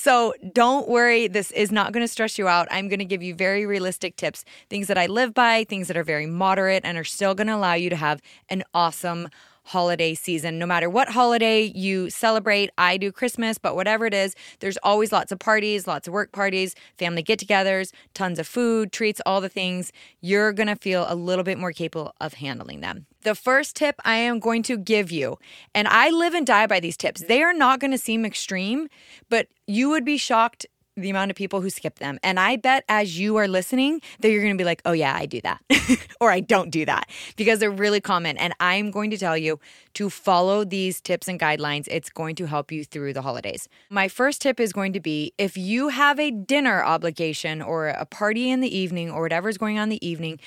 so 0.00 0.32
don't 0.54 0.88
worry. 0.88 1.28
This 1.28 1.50
is 1.50 1.70
not 1.70 1.92
going 1.92 2.02
to 2.02 2.08
stress 2.08 2.38
you 2.38 2.48
out. 2.48 2.66
I'm 2.70 2.88
going 2.88 3.00
to 3.00 3.04
give 3.04 3.22
you 3.22 3.34
very 3.34 3.66
realistic 3.66 4.16
tips, 4.16 4.46
things 4.70 4.86
that 4.86 4.96
I 4.96 5.04
live 5.04 5.34
by, 5.34 5.64
things 5.64 5.88
that 5.88 5.96
are 5.98 6.02
very 6.02 6.24
moderate 6.24 6.86
and 6.86 6.96
are 6.96 7.04
still 7.04 7.34
going 7.34 7.48
to 7.48 7.54
allow 7.54 7.74
you 7.74 7.90
to 7.90 7.96
have 7.96 8.22
an 8.48 8.62
awesome 8.72 9.28
holiday 9.64 10.14
season. 10.14 10.58
No 10.58 10.66
matter 10.66 10.88
what 10.90 11.10
holiday 11.10 11.62
you 11.62 12.10
celebrate, 12.10 12.70
I 12.78 12.96
do 12.96 13.12
Christmas, 13.12 13.58
but 13.58 13.76
whatever 13.76 14.06
it 14.06 14.14
is, 14.14 14.34
there's 14.60 14.76
always 14.82 15.12
lots 15.12 15.32
of 15.32 15.38
parties, 15.38 15.86
lots 15.86 16.08
of 16.08 16.14
work 16.14 16.32
parties, 16.32 16.74
family 16.98 17.22
get 17.22 17.40
togethers, 17.40 17.92
tons 18.14 18.38
of 18.38 18.46
food, 18.46 18.92
treats, 18.92 19.20
all 19.26 19.40
the 19.40 19.48
things. 19.48 19.92
You're 20.20 20.52
going 20.52 20.68
to 20.68 20.76
feel 20.76 21.06
a 21.08 21.14
little 21.14 21.44
bit 21.44 21.58
more 21.58 21.72
capable 21.72 22.14
of 22.20 22.34
handling 22.34 22.80
them. 22.80 23.06
The 23.22 23.34
first 23.34 23.76
tip 23.76 23.96
I 24.04 24.16
am 24.16 24.38
going 24.38 24.62
to 24.64 24.78
give 24.78 25.12
you, 25.12 25.38
and 25.74 25.86
I 25.88 26.08
live 26.10 26.34
and 26.34 26.46
die 26.46 26.66
by 26.66 26.80
these 26.80 26.96
tips. 26.96 27.22
They 27.22 27.42
are 27.42 27.52
not 27.52 27.78
going 27.78 27.90
to 27.90 27.98
seem 27.98 28.24
extreme, 28.24 28.88
but 29.28 29.48
you 29.66 29.90
would 29.90 30.04
be 30.04 30.16
shocked 30.16 30.66
the 31.00 31.10
amount 31.10 31.30
of 31.30 31.36
people 31.36 31.60
who 31.60 31.70
skip 31.70 31.98
them. 31.98 32.18
And 32.22 32.38
I 32.38 32.56
bet 32.56 32.84
as 32.88 33.18
you 33.18 33.36
are 33.36 33.48
listening 33.48 34.00
that 34.20 34.30
you're 34.30 34.42
going 34.42 34.54
to 34.54 34.58
be 34.58 34.64
like, 34.64 34.82
oh, 34.84 34.92
yeah, 34.92 35.14
I 35.14 35.26
do 35.26 35.40
that. 35.42 35.62
or 36.20 36.30
I 36.30 36.40
don't 36.40 36.70
do 36.70 36.84
that 36.84 37.08
because 37.36 37.58
they're 37.58 37.70
really 37.70 38.00
common. 38.00 38.36
And 38.36 38.54
I'm 38.60 38.90
going 38.90 39.10
to 39.10 39.18
tell 39.18 39.36
you 39.36 39.58
to 39.94 40.10
follow 40.10 40.64
these 40.64 41.00
tips 41.00 41.28
and 41.28 41.38
guidelines. 41.38 41.88
It's 41.90 42.10
going 42.10 42.34
to 42.36 42.46
help 42.46 42.70
you 42.70 42.84
through 42.84 43.12
the 43.12 43.22
holidays. 43.22 43.68
My 43.88 44.08
first 44.08 44.42
tip 44.42 44.60
is 44.60 44.72
going 44.72 44.92
to 44.92 45.00
be 45.00 45.32
if 45.38 45.56
you 45.56 45.88
have 45.88 46.18
a 46.18 46.30
dinner 46.30 46.82
obligation 46.82 47.62
or 47.62 47.88
a 47.88 48.06
party 48.06 48.50
in 48.50 48.60
the 48.60 48.76
evening 48.76 49.10
or 49.10 49.22
whatever's 49.22 49.58
going 49.58 49.78
on 49.78 49.84
in 49.84 49.88
the 49.90 50.06
evening, 50.06 50.38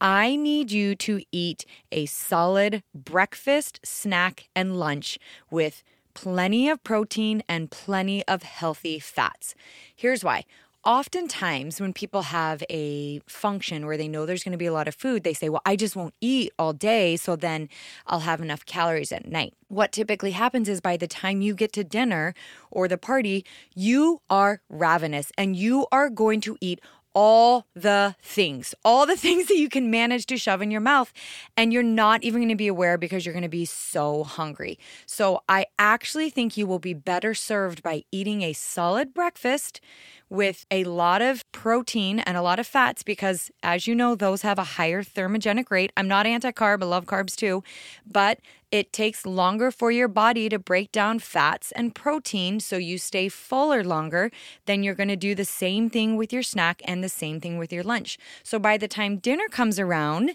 I 0.00 0.34
need 0.36 0.72
you 0.72 0.94
to 0.96 1.22
eat 1.30 1.66
a 1.92 2.06
solid 2.06 2.82
breakfast, 2.94 3.80
snack, 3.84 4.48
and 4.56 4.78
lunch 4.78 5.18
with 5.50 5.82
plenty 6.14 6.68
of 6.68 6.82
protein 6.84 7.42
and 7.48 7.70
plenty 7.70 8.26
of 8.26 8.42
healthy 8.42 8.98
fats. 8.98 9.54
Here's 9.94 10.24
why. 10.24 10.44
Oftentimes, 10.82 11.78
when 11.78 11.92
people 11.92 12.22
have 12.22 12.62
a 12.70 13.20
function 13.26 13.84
where 13.84 13.98
they 13.98 14.08
know 14.08 14.24
there's 14.24 14.42
going 14.42 14.52
to 14.52 14.58
be 14.58 14.64
a 14.64 14.72
lot 14.72 14.88
of 14.88 14.94
food, 14.94 15.24
they 15.24 15.34
say, 15.34 15.50
Well, 15.50 15.60
I 15.66 15.76
just 15.76 15.94
won't 15.94 16.14
eat 16.22 16.54
all 16.58 16.72
day, 16.72 17.16
so 17.16 17.36
then 17.36 17.68
I'll 18.06 18.20
have 18.20 18.40
enough 18.40 18.64
calories 18.64 19.12
at 19.12 19.26
night. 19.26 19.52
What 19.68 19.92
typically 19.92 20.30
happens 20.30 20.70
is 20.70 20.80
by 20.80 20.96
the 20.96 21.06
time 21.06 21.42
you 21.42 21.54
get 21.54 21.74
to 21.74 21.84
dinner 21.84 22.32
or 22.70 22.88
the 22.88 22.96
party, 22.96 23.44
you 23.74 24.22
are 24.30 24.62
ravenous 24.70 25.32
and 25.36 25.54
you 25.54 25.86
are 25.92 26.08
going 26.08 26.40
to 26.42 26.56
eat 26.62 26.80
all 27.14 27.66
the 27.74 28.16
things, 28.22 28.74
all 28.84 29.06
the 29.06 29.16
things 29.26 29.48
that 29.48 29.56
you 29.56 29.68
can 29.68 29.90
manage 29.90 30.26
to 30.26 30.36
shove 30.36 30.62
in 30.62 30.70
your 30.70 30.80
mouth. 30.80 31.12
And 31.56 31.72
you're 31.72 31.82
not 31.82 32.22
even 32.22 32.40
going 32.40 32.48
to 32.48 32.54
be 32.54 32.68
aware 32.68 32.98
because 32.98 33.24
you're 33.24 33.32
going 33.32 33.42
to 33.42 33.48
be 33.48 33.64
so 33.64 34.24
hungry. 34.24 34.78
So 35.06 35.42
I 35.48 35.66
actually 35.78 36.30
think 36.30 36.56
you 36.56 36.66
will 36.66 36.78
be 36.78 36.94
better 36.94 37.34
served 37.34 37.82
by 37.82 38.04
eating 38.12 38.42
a 38.42 38.52
solid 38.52 39.12
breakfast 39.14 39.80
with 40.28 40.64
a 40.70 40.84
lot 40.84 41.20
of 41.20 41.50
protein 41.50 42.20
and 42.20 42.36
a 42.36 42.42
lot 42.42 42.60
of 42.60 42.66
fats 42.66 43.02
because, 43.02 43.50
as 43.64 43.88
you 43.88 43.94
know, 43.94 44.14
those 44.14 44.42
have 44.42 44.58
a 44.58 44.64
higher 44.64 45.02
thermogenic 45.02 45.70
rate. 45.70 45.92
I'm 45.96 46.06
not 46.06 46.24
anti 46.24 46.52
carb, 46.52 46.82
I 46.82 46.86
love 46.86 47.04
carbs 47.04 47.34
too, 47.34 47.64
but 48.06 48.38
it 48.70 48.92
takes 48.92 49.26
longer 49.26 49.70
for 49.70 49.90
your 49.90 50.08
body 50.08 50.48
to 50.48 50.58
break 50.58 50.92
down 50.92 51.18
fats 51.18 51.72
and 51.72 51.94
protein 51.94 52.60
so 52.60 52.76
you 52.76 52.98
stay 52.98 53.28
fuller 53.28 53.82
longer. 53.82 54.30
Then 54.66 54.82
you're 54.82 54.94
going 54.94 55.08
to 55.08 55.16
do 55.16 55.34
the 55.34 55.44
same 55.44 55.90
thing 55.90 56.16
with 56.16 56.32
your 56.32 56.42
snack 56.42 56.80
and 56.84 57.02
the 57.02 57.08
same 57.08 57.40
thing 57.40 57.58
with 57.58 57.72
your 57.72 57.82
lunch. 57.82 58.18
So 58.42 58.58
by 58.58 58.76
the 58.76 58.88
time 58.88 59.16
dinner 59.16 59.48
comes 59.50 59.80
around, 59.80 60.32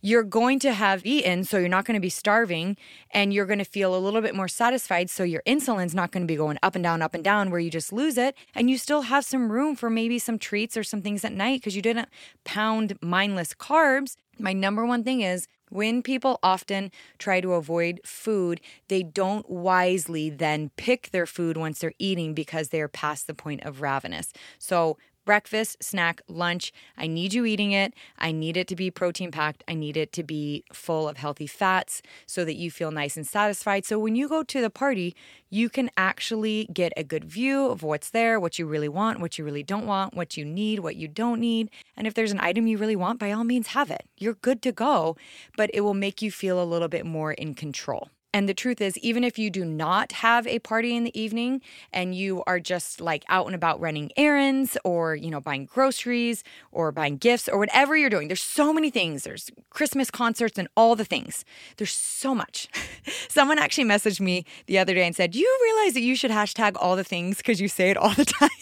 you're 0.00 0.22
going 0.22 0.58
to 0.60 0.72
have 0.72 1.04
eaten, 1.04 1.44
so 1.44 1.58
you're 1.58 1.68
not 1.68 1.84
going 1.84 1.94
to 1.96 2.00
be 2.00 2.08
starving, 2.08 2.76
and 3.10 3.32
you're 3.32 3.46
going 3.46 3.58
to 3.58 3.64
feel 3.64 3.96
a 3.96 3.98
little 3.98 4.20
bit 4.20 4.34
more 4.34 4.48
satisfied. 4.48 5.10
So 5.10 5.24
your 5.24 5.42
insulin's 5.44 5.94
not 5.94 6.12
going 6.12 6.22
to 6.22 6.26
be 6.26 6.36
going 6.36 6.58
up 6.62 6.74
and 6.76 6.84
down, 6.84 7.02
up 7.02 7.14
and 7.14 7.24
down, 7.24 7.50
where 7.50 7.58
you 7.58 7.70
just 7.70 7.92
lose 7.92 8.16
it. 8.16 8.36
And 8.54 8.70
you 8.70 8.78
still 8.78 9.02
have 9.02 9.24
some 9.24 9.50
room 9.50 9.74
for 9.74 9.90
maybe 9.90 10.18
some 10.18 10.38
treats 10.38 10.76
or 10.76 10.84
some 10.84 11.02
things 11.02 11.24
at 11.24 11.32
night 11.32 11.60
because 11.60 11.74
you 11.74 11.82
didn't 11.82 12.08
pound 12.44 12.96
mindless 13.02 13.54
carbs. 13.54 14.14
My 14.38 14.52
number 14.52 14.86
one 14.86 15.04
thing 15.04 15.20
is 15.20 15.48
when 15.70 16.02
people 16.02 16.38
often 16.42 16.90
try 17.18 17.40
to 17.40 17.54
avoid 17.54 18.00
food, 18.04 18.60
they 18.88 19.02
don't 19.02 19.48
wisely 19.50 20.30
then 20.30 20.70
pick 20.76 21.10
their 21.10 21.26
food 21.26 21.56
once 21.56 21.80
they're 21.80 21.92
eating 21.98 22.34
because 22.34 22.68
they're 22.68 22.88
past 22.88 23.26
the 23.26 23.34
point 23.34 23.62
of 23.64 23.82
ravenous. 23.82 24.32
So, 24.58 24.96
breakfast, 25.28 25.76
snack, 25.82 26.22
lunch. 26.26 26.72
I 26.96 27.06
need 27.06 27.34
you 27.34 27.44
eating 27.44 27.72
it. 27.72 27.92
I 28.18 28.32
need 28.32 28.56
it 28.56 28.66
to 28.68 28.74
be 28.74 28.90
protein 28.90 29.30
packed. 29.30 29.62
I 29.68 29.74
need 29.74 29.94
it 29.94 30.10
to 30.14 30.22
be 30.22 30.64
full 30.72 31.06
of 31.06 31.18
healthy 31.18 31.46
fats 31.46 32.00
so 32.24 32.46
that 32.46 32.54
you 32.54 32.70
feel 32.70 32.90
nice 32.90 33.14
and 33.14 33.26
satisfied. 33.26 33.84
So 33.84 33.98
when 33.98 34.16
you 34.16 34.26
go 34.26 34.42
to 34.42 34.62
the 34.62 34.70
party, 34.70 35.14
you 35.50 35.68
can 35.68 35.90
actually 35.98 36.66
get 36.72 36.94
a 36.96 37.04
good 37.04 37.26
view 37.26 37.66
of 37.66 37.82
what's 37.82 38.08
there, 38.08 38.40
what 38.40 38.58
you 38.58 38.64
really 38.64 38.88
want, 38.88 39.20
what 39.20 39.36
you 39.36 39.44
really 39.44 39.62
don't 39.62 39.86
want, 39.86 40.14
what 40.14 40.38
you 40.38 40.46
need, 40.46 40.78
what 40.78 40.96
you 40.96 41.08
don't 41.08 41.40
need. 41.40 41.68
And 41.94 42.06
if 42.06 42.14
there's 42.14 42.32
an 42.32 42.40
item 42.40 42.66
you 42.66 42.78
really 42.78 42.96
want, 42.96 43.20
by 43.20 43.30
all 43.30 43.44
means, 43.44 43.66
have 43.68 43.90
it. 43.90 44.06
You're 44.16 44.32
good 44.32 44.62
to 44.62 44.72
go, 44.72 45.18
but 45.58 45.68
it 45.74 45.82
will 45.82 45.92
make 45.92 46.22
you 46.22 46.30
feel 46.30 46.62
a 46.62 46.64
little 46.64 46.88
bit 46.88 47.04
more 47.04 47.32
in 47.32 47.52
control. 47.52 48.08
And 48.34 48.46
the 48.46 48.54
truth 48.54 48.82
is, 48.82 48.98
even 48.98 49.24
if 49.24 49.38
you 49.38 49.48
do 49.48 49.64
not 49.64 50.12
have 50.12 50.46
a 50.46 50.58
party 50.58 50.94
in 50.94 51.04
the 51.04 51.18
evening 51.18 51.62
and 51.92 52.14
you 52.14 52.42
are 52.46 52.60
just 52.60 53.00
like 53.00 53.24
out 53.28 53.46
and 53.46 53.54
about 53.54 53.80
running 53.80 54.10
errands 54.18 54.76
or, 54.84 55.14
you 55.14 55.30
know, 55.30 55.40
buying 55.40 55.64
groceries 55.64 56.44
or 56.70 56.92
buying 56.92 57.16
gifts 57.16 57.48
or 57.48 57.58
whatever 57.58 57.96
you're 57.96 58.10
doing, 58.10 58.28
there's 58.28 58.42
so 58.42 58.70
many 58.72 58.90
things. 58.90 59.24
There's 59.24 59.50
Christmas 59.70 60.10
concerts 60.10 60.58
and 60.58 60.68
all 60.76 60.94
the 60.94 61.06
things. 61.06 61.46
There's 61.78 61.92
so 61.92 62.34
much. 62.34 62.68
Someone 63.28 63.58
actually 63.58 63.88
messaged 63.88 64.20
me 64.20 64.44
the 64.66 64.78
other 64.78 64.92
day 64.92 65.06
and 65.06 65.16
said, 65.16 65.34
You 65.34 65.58
realize 65.62 65.94
that 65.94 66.02
you 66.02 66.14
should 66.14 66.30
hashtag 66.30 66.76
all 66.78 66.96
the 66.96 67.04
things 67.04 67.38
because 67.38 67.62
you 67.62 67.68
say 67.68 67.90
it 67.90 67.96
all 67.96 68.12
the 68.14 68.26
time? 68.26 68.50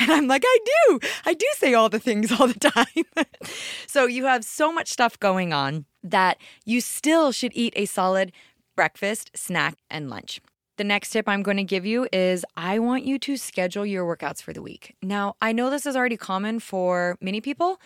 And 0.00 0.10
I'm 0.10 0.26
like, 0.26 0.42
I 0.44 0.58
do. 0.64 1.00
I 1.24 1.34
do 1.34 1.46
say 1.56 1.74
all 1.74 1.88
the 1.88 1.98
things 1.98 2.32
all 2.32 2.48
the 2.48 2.58
time. 2.58 3.04
so 3.86 4.06
you 4.06 4.24
have 4.24 4.44
so 4.44 4.72
much 4.72 4.88
stuff 4.88 5.18
going 5.20 5.52
on 5.52 5.84
that 6.02 6.38
you 6.64 6.80
still 6.80 7.32
should 7.32 7.52
eat 7.54 7.72
a 7.76 7.84
solid 7.84 8.32
breakfast, 8.78 9.32
snack, 9.34 9.74
and 9.90 10.08
lunch. 10.08 10.40
The 10.76 10.84
next 10.84 11.10
tip 11.10 11.28
I'm 11.28 11.42
going 11.42 11.56
to 11.56 11.64
give 11.64 11.84
you 11.84 12.06
is 12.12 12.44
I 12.56 12.78
want 12.78 13.02
you 13.04 13.18
to 13.18 13.36
schedule 13.36 13.84
your 13.84 14.06
workouts 14.06 14.40
for 14.40 14.52
the 14.52 14.62
week. 14.62 14.94
Now, 15.02 15.34
I 15.42 15.50
know 15.50 15.68
this 15.68 15.84
is 15.84 15.96
already 15.96 16.16
common 16.16 16.60
for 16.60 17.16
many 17.20 17.40
people. 17.40 17.80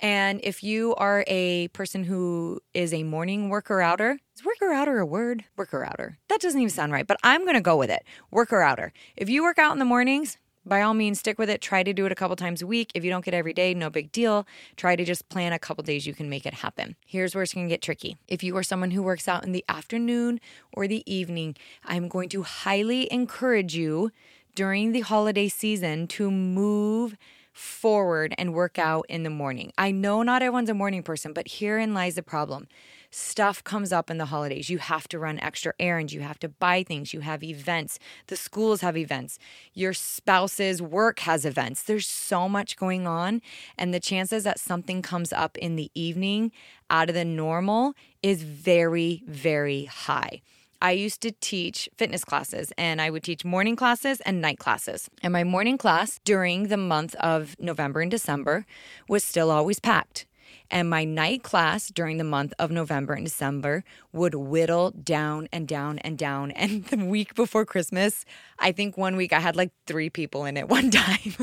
And 0.00 0.40
if 0.42 0.64
you 0.64 0.96
are 0.96 1.22
a 1.28 1.68
person 1.68 2.02
who 2.02 2.58
is 2.74 2.92
a 2.92 3.04
morning 3.04 3.50
worker 3.50 3.80
outer, 3.80 4.18
is 4.34 4.44
worker 4.44 4.72
outer 4.72 4.98
a 4.98 5.06
word? 5.06 5.44
Worker 5.56 5.84
outer. 5.84 6.18
That 6.28 6.40
doesn't 6.40 6.60
even 6.60 6.70
sound 6.70 6.90
right, 6.90 7.06
but 7.06 7.18
I'm 7.22 7.42
going 7.42 7.54
to 7.54 7.60
go 7.60 7.76
with 7.76 7.90
it. 7.90 8.02
Worker 8.32 8.62
outer. 8.62 8.92
If 9.16 9.28
you 9.28 9.44
work 9.44 9.60
out 9.60 9.74
in 9.74 9.78
the 9.78 9.84
mornings, 9.84 10.38
by 10.64 10.82
all 10.82 10.94
means, 10.94 11.18
stick 11.18 11.38
with 11.38 11.50
it. 11.50 11.60
Try 11.60 11.82
to 11.82 11.92
do 11.92 12.06
it 12.06 12.12
a 12.12 12.14
couple 12.14 12.36
times 12.36 12.62
a 12.62 12.66
week. 12.66 12.90
If 12.94 13.04
you 13.04 13.10
don't 13.10 13.24
get 13.24 13.34
every 13.34 13.52
day, 13.52 13.74
no 13.74 13.90
big 13.90 14.12
deal. 14.12 14.46
Try 14.76 14.96
to 14.96 15.04
just 15.04 15.28
plan 15.28 15.52
a 15.52 15.58
couple 15.58 15.82
days 15.82 16.06
you 16.06 16.14
can 16.14 16.28
make 16.28 16.46
it 16.46 16.54
happen. 16.54 16.96
Here's 17.04 17.34
where 17.34 17.42
it's 17.42 17.54
going 17.54 17.66
to 17.66 17.72
get 17.72 17.82
tricky. 17.82 18.16
If 18.28 18.42
you 18.42 18.56
are 18.56 18.62
someone 18.62 18.92
who 18.92 19.02
works 19.02 19.26
out 19.26 19.44
in 19.44 19.52
the 19.52 19.64
afternoon 19.68 20.40
or 20.72 20.86
the 20.86 21.02
evening, 21.12 21.56
I'm 21.84 22.08
going 22.08 22.28
to 22.30 22.42
highly 22.42 23.12
encourage 23.12 23.74
you 23.74 24.12
during 24.54 24.92
the 24.92 25.00
holiday 25.00 25.48
season 25.48 26.06
to 26.06 26.30
move 26.30 27.16
forward 27.52 28.34
and 28.38 28.54
work 28.54 28.78
out 28.78 29.04
in 29.08 29.24
the 29.24 29.30
morning. 29.30 29.72
I 29.76 29.90
know 29.90 30.22
not 30.22 30.42
everyone's 30.42 30.70
a 30.70 30.74
morning 30.74 31.02
person, 31.02 31.32
but 31.32 31.48
herein 31.48 31.92
lies 31.92 32.14
the 32.14 32.22
problem 32.22 32.68
stuff 33.12 33.62
comes 33.62 33.92
up 33.92 34.10
in 34.10 34.18
the 34.18 34.26
holidays. 34.26 34.70
You 34.70 34.78
have 34.78 35.06
to 35.08 35.18
run 35.18 35.38
extra 35.38 35.74
errands, 35.78 36.12
you 36.12 36.22
have 36.22 36.38
to 36.40 36.48
buy 36.48 36.82
things, 36.82 37.12
you 37.12 37.20
have 37.20 37.44
events, 37.44 37.98
the 38.26 38.36
schools 38.36 38.80
have 38.80 38.96
events, 38.96 39.38
your 39.74 39.92
spouse's 39.92 40.82
work 40.82 41.20
has 41.20 41.44
events. 41.44 41.82
There's 41.82 42.06
so 42.06 42.48
much 42.48 42.76
going 42.76 43.06
on. 43.06 43.42
And 43.78 43.92
the 43.92 44.00
chances 44.00 44.44
that 44.44 44.58
something 44.58 45.02
comes 45.02 45.32
up 45.32 45.58
in 45.58 45.76
the 45.76 45.90
evening 45.94 46.52
out 46.90 47.08
of 47.08 47.14
the 47.14 47.24
normal 47.24 47.94
is 48.22 48.42
very, 48.42 49.22
very 49.26 49.84
high. 49.84 50.40
I 50.80 50.92
used 50.92 51.20
to 51.20 51.30
teach 51.30 51.88
fitness 51.96 52.24
classes 52.24 52.72
and 52.76 53.00
I 53.00 53.08
would 53.08 53.22
teach 53.22 53.44
morning 53.44 53.76
classes 53.76 54.20
and 54.22 54.40
night 54.40 54.58
classes. 54.58 55.08
And 55.22 55.32
my 55.32 55.44
morning 55.44 55.78
class 55.78 56.18
during 56.24 56.68
the 56.68 56.76
month 56.76 57.14
of 57.16 57.54
November 57.60 58.00
and 58.00 58.10
December 58.10 58.66
was 59.08 59.22
still 59.22 59.50
always 59.50 59.78
packed. 59.78 60.26
And 60.72 60.88
my 60.88 61.04
night 61.04 61.42
class 61.42 61.88
during 61.88 62.16
the 62.16 62.24
month 62.24 62.54
of 62.58 62.70
November 62.70 63.12
and 63.12 63.26
December 63.26 63.84
would 64.12 64.34
whittle 64.34 64.90
down 64.90 65.46
and 65.52 65.68
down 65.68 65.98
and 66.00 66.18
down. 66.18 66.50
And 66.62 66.84
the 66.86 67.04
week 67.04 67.34
before 67.34 67.66
Christmas, 67.66 68.24
I 68.58 68.72
think 68.72 68.96
one 68.96 69.16
week 69.16 69.32
I 69.32 69.40
had 69.40 69.56
like 69.56 69.72
three 69.86 70.08
people 70.08 70.44
in 70.46 70.56
it 70.56 70.68
one 70.76 70.90
time 70.90 71.34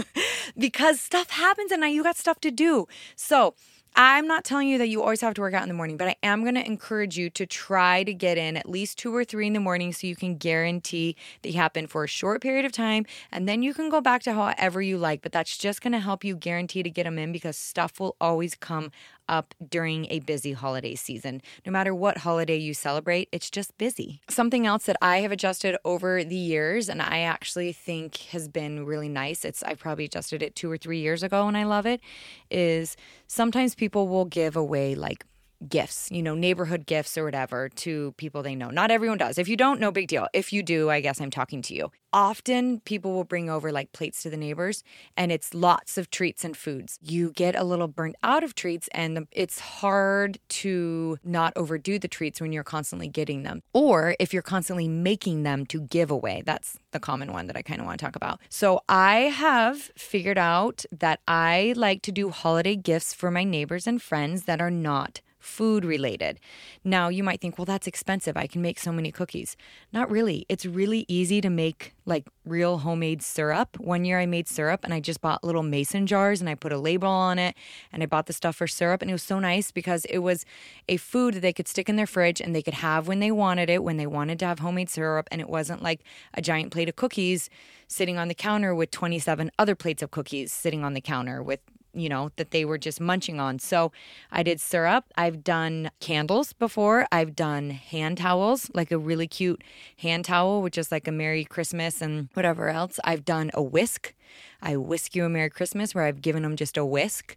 because 0.58 1.00
stuff 1.00 1.30
happens 1.30 1.72
and 1.72 1.82
now 1.82 1.88
you 1.88 2.02
got 2.02 2.18
stuff 2.18 2.40
to 2.42 2.52
do. 2.52 2.88
So, 3.16 3.54
I'm 3.96 4.28
not 4.28 4.44
telling 4.44 4.70
you 4.70 4.78
that 4.78 4.88
you 4.88 5.02
always 5.02 5.22
have 5.22 5.34
to 5.34 5.42
work 5.42 5.54
out 5.54 5.64
in 5.64 5.68
the 5.68 5.74
morning, 5.74 5.98
but 5.98 6.08
I 6.08 6.16
am 6.24 6.44
going 6.44 6.56
to 6.56 6.66
encourage 6.66 7.18
you 7.18 7.30
to 7.32 7.46
try 7.46 8.04
to 8.04 8.14
get 8.14 8.38
in 8.38 8.56
at 8.56 8.70
least 8.70 8.98
two 8.98 9.14
or 9.14 9.26
three 9.26 9.48
in 9.48 9.54
the 9.54 9.60
morning 9.60 9.92
so 9.92 10.08
you 10.08 10.16
can 10.16 10.38
guarantee 10.38 11.16
they 11.42 11.52
happen 11.52 11.88
for 11.88 12.04
a 12.04 12.08
short 12.08 12.42
period 12.42 12.66
of 12.66 12.72
time. 12.72 13.06
And 13.32 13.50
then 13.50 13.62
you 13.62 13.74
can 13.74 13.90
go 13.90 14.00
back 14.00 14.24
to 14.24 14.34
however 14.34 14.82
you 14.82 14.98
like. 14.98 15.22
But 15.22 15.32
that's 15.32 15.58
just 15.58 15.82
going 15.82 15.94
to 15.94 16.00
help 16.00 16.24
you 16.24 16.36
guarantee 16.36 16.84
to 16.84 16.90
get 16.90 17.04
them 17.04 17.18
in 17.18 17.32
because 17.32 17.58
stuff 17.58 18.00
will 18.00 18.16
always 18.22 18.56
come 18.56 18.92
up 19.30 19.54
during 19.70 20.08
a 20.10 20.20
busy 20.20 20.52
holiday 20.52 20.96
season. 20.96 21.42
No 21.66 21.72
matter 21.72 21.96
what 21.96 22.18
holiday 22.18 22.58
you 22.58 22.74
celebrate, 22.74 23.30
it's 23.32 23.50
just 23.50 23.78
busy. 23.78 24.22
Something 24.30 24.66
else 24.66 24.86
that 24.86 24.98
I 25.02 25.20
have 25.20 25.32
adjusted 25.32 25.78
over 25.86 26.24
the 26.24 26.36
years 26.36 26.90
and 26.90 27.02
I 27.02 27.20
actually 27.20 27.72
think 27.72 28.18
has 28.32 28.48
been 28.50 28.86
really 28.86 29.10
nice, 29.10 29.46
it's 29.46 29.64
I 29.64 29.76
probably 29.76 30.06
adjusted 30.06 30.42
it 30.42 30.56
2 30.56 30.70
or 30.70 30.78
3 30.78 31.00
years 31.00 31.24
ago 31.24 31.48
and 31.48 31.56
I 31.56 31.64
love 31.64 31.86
it, 31.86 32.02
is 32.50 32.98
sometimes 33.28 33.76
people 33.76 34.08
will 34.08 34.26
give 34.26 34.56
away 34.56 34.96
like 34.96 35.26
gifts, 35.68 36.10
you 36.12 36.24
know, 36.24 36.36
neighborhood 36.36 36.86
gifts 36.86 37.18
or 37.18 37.24
whatever 37.24 37.70
to 37.70 38.14
people 38.18 38.42
they 38.44 38.56
know. 38.56 38.70
Not 38.70 38.92
everyone 38.92 39.18
does. 39.18 39.38
If 39.38 39.48
you 39.48 39.58
don't, 39.58 39.80
no 39.80 39.92
big 39.92 40.08
deal. 40.08 40.28
If 40.34 40.54
you 40.54 40.64
do, 40.64 40.90
I 40.90 41.02
guess 41.02 41.20
I'm 41.20 41.32
talking 41.32 41.62
to 41.64 41.74
you. 41.74 41.92
Often 42.12 42.80
people 42.82 43.14
will 43.14 43.24
bring 43.24 43.50
over 43.50 43.72
like 43.72 43.92
plates 43.92 44.24
to 44.24 44.30
the 44.30 44.38
neighbors 44.38 44.84
and 45.16 45.32
it's 45.32 45.54
lots 45.54 45.98
of 45.98 46.10
treats 46.10 46.44
and 46.44 46.58
foods. 46.58 46.98
You 47.02 47.32
get 47.32 47.56
a 47.56 47.64
little 47.64 47.88
burnt 47.88 48.16
out 48.24 48.44
of 48.44 48.56
treats 48.56 48.90
and 48.94 49.28
it's 49.32 49.60
hard 49.60 50.40
to 50.50 51.20
not 51.24 51.54
overdo 51.56 52.00
the 52.00 52.08
treats 52.08 52.42
when 52.42 52.52
you're 52.52 52.64
constantly 52.64 53.08
getting 53.08 53.44
them. 53.44 53.62
Or 53.74 54.16
if 54.20 54.34
you're 54.34 54.42
constantly 54.42 54.88
making 54.88 55.44
them 55.44 55.66
to 55.68 55.82
give 55.82 56.10
away. 56.10 56.42
That's 56.46 56.80
the 56.92 57.00
common 57.00 57.32
one 57.32 57.48
that 57.48 57.58
I 57.58 57.62
kind 57.62 57.80
of 57.80 57.86
want 57.86 58.00
to 58.00 58.06
talk 58.06 58.16
about. 58.16 58.40
So 58.50 58.82
I 58.90 59.16
have 59.16 59.92
figured 59.96 60.38
out 60.38 60.86
that 60.92 61.20
I 61.28 61.74
like 61.76 62.02
to 62.04 62.12
do 62.12 62.30
holiday 62.30 62.76
gifts 62.76 63.14
for 63.14 63.30
my 63.30 63.44
neighbors 63.44 63.86
and 63.86 64.02
friends 64.02 64.44
that 64.44 64.62
are 64.62 64.72
not 64.72 65.22
food 65.40 65.86
related. 65.86 66.40
Now, 66.84 67.08
you 67.10 67.24
might 67.24 67.42
think, 67.42 67.58
well, 67.58 67.66
that's 67.66 67.88
expensive. 67.88 68.36
I 68.38 68.48
can 68.48 68.62
make 68.62 68.80
so 68.80 68.92
many 68.92 69.12
cookies. 69.12 69.56
Not 69.92 70.12
really. 70.12 70.46
It's 70.50 70.66
really 70.66 71.06
easy 71.08 71.42
to 71.42 71.50
make 71.50 71.94
like 72.06 72.28
real 72.44 72.80
homemade 72.80 73.22
syrup. 73.22 73.80
One 73.80 74.04
year 74.04 74.20
I 74.20 74.26
made 74.26 74.48
syrup 74.48 74.82
and 74.84 74.94
I 74.94 75.00
just 75.00 75.22
bought 75.22 75.44
little 75.44 75.64
mason 75.64 76.08
jars 76.08 76.42
and 76.42 76.50
I 76.50 76.56
put 76.56 76.74
a 76.74 76.78
label 76.78 77.08
on 77.08 77.40
it 77.40 77.56
and 77.92 78.04
I 78.04 78.06
bought 78.06 78.26
the 78.26 78.34
stuff 78.34 78.58
for 78.58 78.68
syrup. 78.68 79.02
And 79.02 79.10
it 79.10 79.14
was 79.14 79.24
so 79.24 79.40
nice 79.40 79.72
because 79.72 80.06
it 80.06 80.20
was 80.20 80.46
a 80.88 80.98
food 80.98 81.36
that 81.36 81.42
they 81.42 81.54
could 81.54 81.68
stick 81.68 81.88
in 81.88 81.96
their 81.96 82.08
fridge 82.08 82.42
and 82.42 82.54
they 82.56 82.62
could 82.62 82.74
have 82.76 83.08
when 83.08 83.20
they 83.20 83.32
wanted 83.32 83.70
it, 83.70 83.84
when 83.84 83.98
they 83.98 84.08
wanted 84.08 84.40
to 84.40 84.46
have 84.46 84.60
homemade 84.60 84.90
syrup. 84.90 85.28
And 85.32 85.40
it 85.40 85.50
wasn't 85.50 85.82
like 85.82 86.02
a 86.34 86.42
giant 86.42 86.72
plate 86.72 86.90
of 86.90 86.96
cookies 86.96 87.50
sitting 87.88 88.18
on 88.18 88.28
the 88.28 88.36
counter 88.36 88.76
with 88.76 88.92
27 88.92 89.52
other 89.58 89.76
plates 89.76 90.02
of 90.02 90.12
cookies 90.12 90.52
sitting 90.52 90.84
on 90.84 90.94
the 90.94 91.02
counter 91.02 91.42
with 91.42 91.62
you 91.94 92.10
know, 92.10 92.32
that 92.36 92.52
they 92.52 92.66
were 92.66 92.78
just 92.78 93.02
munching 93.02 93.40
on. 93.40 93.60
So 93.60 93.92
I 94.32 94.44
did 94.44 94.62
syrup. 94.62 95.06
I've 95.16 95.44
done 95.44 95.92
candles 96.00 96.54
before. 96.54 97.08
I've 97.12 97.36
done 97.36 97.72
hand 97.72 98.20
towels, 98.20 98.70
like 98.74 98.92
a 98.92 98.98
really 98.98 99.28
cute 99.28 99.64
hand 99.98 100.26
towel, 100.26 100.62
which 100.62 100.78
is 100.78 100.92
like 100.92 101.08
a 101.08 101.12
Merry 101.12 101.44
Christmas 101.44 102.02
and 102.02 102.30
whatever 102.34 102.70
else. 102.70 103.00
I've 103.04 103.26
done 103.26 103.52
a 103.54 103.62
whisk. 103.62 104.14
I 104.62 104.78
whisk 104.78 105.16
you 105.16 105.26
a 105.26 105.30
Merry 105.30 105.50
Christmas 105.50 105.96
where 105.96 106.06
I've 106.06 106.22
given 106.22 106.44
them 106.44 106.56
just 106.56 106.78
a 106.78 106.86
whisk. 106.86 107.36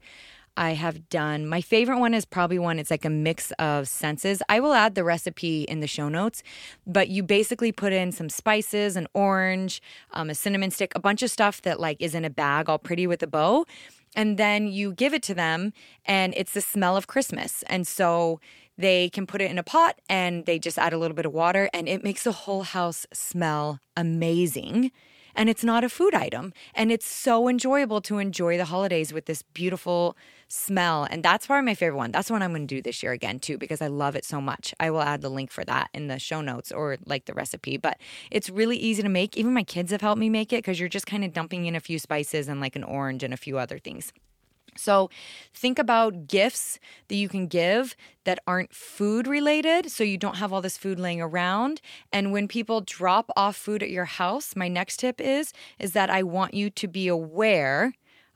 I 0.57 0.73
have 0.73 1.09
done 1.09 1.47
my 1.47 1.63
favorite 1.63 1.99
one 1.99 2.13
is 2.13 2.27
probably 2.27 2.59
one 2.59 2.79
it's 2.79 2.91
like 2.91 3.07
a 3.07 3.11
mix 3.11 3.53
of 3.53 3.89
senses. 3.89 4.43
I 4.51 4.61
will 4.61 4.75
add 4.75 4.95
the 4.95 5.05
recipe 5.05 5.63
in 5.63 5.81
the 5.81 5.87
show 5.87 6.11
notes, 6.11 6.43
but 6.87 7.09
you 7.09 7.23
basically 7.23 7.73
put 7.73 7.93
in 7.93 8.13
some 8.13 8.29
spices, 8.29 8.97
an 8.97 9.07
orange, 9.15 9.81
um, 10.13 10.29
a 10.29 10.35
cinnamon 10.35 10.71
stick, 10.71 10.93
a 10.95 11.01
bunch 11.01 11.23
of 11.23 11.31
stuff 11.31 11.63
that 11.63 11.81
like 11.81 11.97
is 12.01 12.15
in 12.15 12.27
a 12.27 12.31
bag 12.31 12.69
all 12.69 12.79
pretty 12.79 13.07
with 13.07 13.23
a 13.23 13.27
bow 13.27 13.65
and 14.15 14.39
then 14.39 14.67
you 14.67 14.93
give 14.93 15.15
it 15.15 15.23
to 15.25 15.35
them 15.35 15.73
and 16.05 16.35
it's 16.37 16.53
the 16.53 16.61
smell 16.61 16.97
of 16.97 17.07
Christmas. 17.07 17.63
And 17.69 17.87
so 17.87 18.41
they 18.77 19.11
can 19.11 19.27
put 19.27 19.41
it 19.41 19.51
in 19.51 19.59
a 19.59 19.63
pot 19.63 20.01
and 20.09 20.47
they 20.47 20.59
just 20.59 20.79
add 20.79 20.93
a 20.93 20.99
little 20.99 21.15
bit 21.15 21.27
of 21.27 21.33
water 21.33 21.69
and 21.73 21.89
it 21.89 22.03
makes 22.03 22.25
the 22.25 22.33
whole 22.33 22.63
house 22.63 23.07
smell 23.13 23.79
amazing. 23.97 24.93
And 25.35 25.49
it's 25.49 25.65
not 25.65 25.83
a 25.83 25.89
food 25.89 26.15
item. 26.15 26.53
And 26.75 26.93
it's 26.93 27.07
so 27.07 27.49
enjoyable 27.49 28.03
to 28.03 28.19
enjoy 28.19 28.59
the 28.59 28.67
holidays 28.67 29.13
with 29.13 29.25
this 29.27 29.43
beautiful 29.43 30.17
smell. 30.53 31.07
And 31.11 31.23
that's 31.23 31.47
probably 31.47 31.65
my 31.65 31.75
favorite 31.75 31.97
one. 31.97 32.13
That's 32.13 32.31
one 32.31 32.43
I'm 32.43 32.51
going 32.51 32.67
to 32.67 32.75
do 32.75 32.83
this 32.83 33.03
year 33.03 33.13
again, 33.13 33.39
too, 33.39 33.57
because 33.57 33.81
I 33.81 33.87
love 33.87 34.15
it 34.15 34.25
so 34.25 34.41
much. 34.41 34.75
I 34.79 34.91
will 34.91 35.01
add 35.01 35.23
the 35.23 35.31
link 35.31 35.51
for 35.51 35.65
that 35.65 35.89
in 35.95 36.09
the 36.09 36.19
show 36.19 36.43
notes 36.43 36.71
or 36.71 36.99
like 37.07 37.25
the 37.25 37.33
recipe. 37.33 37.79
But 37.79 37.99
it's 38.31 38.51
really 38.51 38.77
easy 38.77 39.03
to 39.03 39.09
make. 39.09 39.37
Even 39.37 39.55
my 39.55 39.65
kids 39.65 39.93
have 39.93 40.03
helped 40.03 40.21
me 40.21 40.29
make 40.29 40.53
it 40.53 40.59
because 40.59 40.79
you're 40.79 40.91
just 40.91 41.07
kind 41.07 41.25
of 41.25 41.33
dumping 41.33 41.65
in 41.65 41.75
a 41.75 41.81
few 41.81 41.99
spices 41.99 42.49
and 42.49 42.61
like 42.61 42.77
an 42.77 42.85
orange 42.85 43.23
and 43.23 43.33
a 43.33 43.39
few 43.39 43.57
other 43.57 43.79
things. 43.79 44.13
So, 44.77 45.11
think 45.53 45.79
about 45.79 46.29
gifts 46.29 46.79
that 47.09 47.17
you 47.17 47.29
can 47.29 47.47
give 47.47 47.95
that 48.25 48.39
aren't 48.47 48.75
food 48.75 49.27
related. 49.27 49.91
So, 49.91 50.03
you 50.03 50.17
don't 50.17 50.37
have 50.37 50.51
all 50.51 50.63
this 50.63 50.79
food 50.79 50.99
laying 50.99 51.21
around. 51.21 51.83
And 52.11 52.33
when 52.33 52.49
people 52.49 52.81
drop 52.81 53.31
off 53.37 53.55
food 53.55 53.83
at 53.83 53.91
your 53.91 54.07
house, 54.07 54.57
my 54.57 54.69
next 54.69 54.99
tip 54.99 55.21
is 55.21 55.53
is 55.79 55.93
that 55.93 56.09
I 56.09 56.23
want 56.23 56.55
you 56.55 56.71
to 56.71 56.89
be 56.89 57.07
aware 57.09 57.93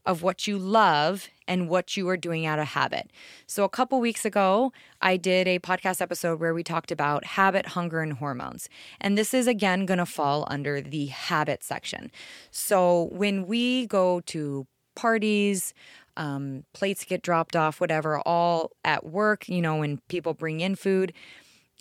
of 0.07 0.23
what 0.23 0.47
you 0.47 0.59
love 0.59 1.29
and 1.49 1.69
what 1.69 1.97
you 1.97 2.09
are 2.09 2.17
doing 2.17 2.47
out 2.47 2.59
of 2.59 2.69
habit. 2.69 3.11
So, 3.47 3.65
a 3.65 3.69
couple 3.69 4.01
weeks 4.01 4.25
ago, 4.25 4.73
I 5.03 5.17
did 5.17 5.47
a 5.49 5.59
podcast 5.59 6.01
episode 6.01 6.41
where 6.41 6.55
we 6.55 6.63
talked 6.63 6.91
about 6.91 7.25
habit, 7.25 7.67
hunger, 7.67 8.01
and 8.01 8.15
hormones. 8.15 8.69
And 9.01 9.19
this 9.19 9.35
is 9.35 9.47
again 9.47 9.87
going 9.87 9.99
to 9.99 10.07
fall 10.07 10.47
under 10.49 10.81
the 10.81 11.07
habit 11.07 11.63
section. 11.63 12.11
So, 12.51 13.09
when 13.13 13.47
we 13.47 13.87
go 13.87 14.21
to 14.21 14.67
parties, 14.95 15.75
um, 16.17 16.65
plates 16.73 17.05
get 17.05 17.23
dropped 17.23 17.55
off, 17.55 17.81
whatever, 17.81 18.21
all 18.21 18.71
at 18.85 19.05
work, 19.05 19.49
you 19.49 19.61
know, 19.61 19.77
when 19.77 20.01
people 20.09 20.35
bring 20.35 20.61
in 20.61 20.75
food, 20.75 21.13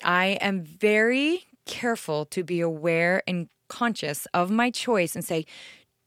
I 0.03 0.38
am 0.41 0.62
very 0.62 1.46
careful 1.65 2.25
to 2.25 2.44
be 2.44 2.60
aware 2.60 3.24
and 3.25 3.48
conscious 3.67 4.27
of 4.34 4.51
my 4.51 4.70
choice 4.70 5.15
and 5.15 5.24
say, 5.24 5.46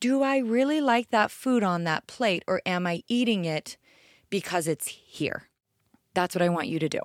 do 0.00 0.22
I 0.22 0.38
really 0.38 0.80
like 0.80 1.10
that 1.10 1.30
food 1.30 1.62
on 1.62 1.84
that 1.84 2.06
plate 2.06 2.44
or 2.46 2.62
am 2.64 2.86
I 2.86 3.02
eating 3.08 3.44
it 3.44 3.76
because 4.30 4.68
it's 4.68 4.88
here? 4.88 5.48
That's 6.14 6.34
what 6.34 6.42
I 6.42 6.48
want 6.48 6.68
you 6.68 6.78
to 6.78 6.88
do 6.88 7.00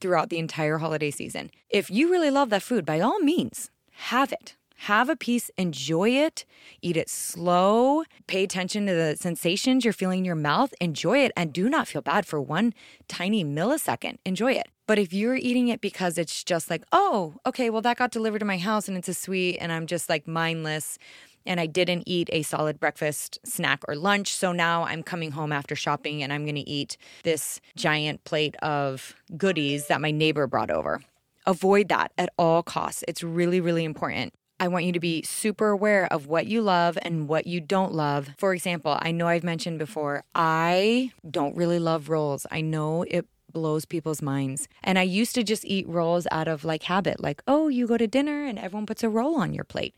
throughout 0.00 0.28
the 0.28 0.38
entire 0.38 0.78
holiday 0.78 1.10
season. 1.10 1.50
If 1.70 1.90
you 1.90 2.10
really 2.10 2.30
love 2.30 2.50
that 2.50 2.62
food, 2.62 2.84
by 2.84 3.00
all 3.00 3.18
means, 3.20 3.70
have 3.92 4.32
it. 4.32 4.56
Have 4.76 5.08
a 5.08 5.16
piece, 5.16 5.50
enjoy 5.56 6.10
it, 6.10 6.44
eat 6.82 6.96
it 6.96 7.08
slow, 7.08 8.02
pay 8.26 8.42
attention 8.42 8.86
to 8.86 8.92
the 8.94 9.16
sensations 9.18 9.84
you're 9.84 9.94
feeling 9.94 10.18
in 10.18 10.24
your 10.24 10.34
mouth, 10.34 10.74
enjoy 10.80 11.24
it, 11.24 11.32
and 11.36 11.52
do 11.52 11.70
not 11.70 11.88
feel 11.88 12.02
bad 12.02 12.26
for 12.26 12.40
one 12.40 12.74
tiny 13.08 13.44
millisecond. 13.44 14.16
Enjoy 14.26 14.52
it. 14.52 14.66
But 14.86 14.98
if 14.98 15.14
you're 15.14 15.36
eating 15.36 15.68
it 15.68 15.80
because 15.80 16.18
it's 16.18 16.44
just 16.44 16.68
like, 16.68 16.82
oh, 16.92 17.36
okay, 17.46 17.70
well, 17.70 17.80
that 17.80 17.96
got 17.96 18.10
delivered 18.10 18.40
to 18.40 18.44
my 18.44 18.58
house 18.58 18.86
and 18.86 18.98
it's 18.98 19.08
a 19.08 19.14
sweet, 19.14 19.56
and 19.58 19.72
I'm 19.72 19.86
just 19.86 20.10
like 20.10 20.28
mindless, 20.28 20.98
and 21.46 21.60
I 21.60 21.66
didn't 21.66 22.04
eat 22.06 22.28
a 22.32 22.42
solid 22.42 22.80
breakfast, 22.80 23.38
snack, 23.44 23.82
or 23.88 23.96
lunch. 23.96 24.34
So 24.34 24.52
now 24.52 24.84
I'm 24.84 25.02
coming 25.02 25.32
home 25.32 25.52
after 25.52 25.76
shopping 25.76 26.22
and 26.22 26.32
I'm 26.32 26.44
going 26.44 26.54
to 26.54 26.68
eat 26.68 26.96
this 27.22 27.60
giant 27.76 28.24
plate 28.24 28.56
of 28.62 29.14
goodies 29.36 29.86
that 29.88 30.00
my 30.00 30.10
neighbor 30.10 30.46
brought 30.46 30.70
over. 30.70 31.02
Avoid 31.46 31.88
that 31.88 32.12
at 32.16 32.30
all 32.38 32.62
costs. 32.62 33.04
It's 33.06 33.22
really, 33.22 33.60
really 33.60 33.84
important. 33.84 34.32
I 34.60 34.68
want 34.68 34.84
you 34.84 34.92
to 34.92 35.00
be 35.00 35.22
super 35.22 35.68
aware 35.68 36.06
of 36.12 36.26
what 36.26 36.46
you 36.46 36.62
love 36.62 36.96
and 37.02 37.28
what 37.28 37.46
you 37.46 37.60
don't 37.60 37.92
love. 37.92 38.30
For 38.38 38.54
example, 38.54 38.96
I 39.00 39.10
know 39.10 39.26
I've 39.26 39.44
mentioned 39.44 39.78
before, 39.78 40.22
I 40.34 41.10
don't 41.28 41.56
really 41.56 41.80
love 41.80 42.08
rolls. 42.08 42.46
I 42.50 42.60
know 42.60 43.02
it 43.02 43.26
blows 43.52 43.84
people's 43.84 44.22
minds. 44.22 44.68
And 44.82 44.98
I 44.98 45.02
used 45.02 45.34
to 45.36 45.42
just 45.42 45.64
eat 45.64 45.88
rolls 45.88 46.26
out 46.30 46.48
of 46.48 46.64
like 46.64 46.84
habit, 46.84 47.20
like, 47.20 47.42
oh, 47.48 47.68
you 47.68 47.86
go 47.86 47.96
to 47.96 48.06
dinner 48.06 48.44
and 48.44 48.58
everyone 48.58 48.86
puts 48.86 49.02
a 49.02 49.08
roll 49.08 49.36
on 49.36 49.54
your 49.54 49.64
plate. 49.64 49.94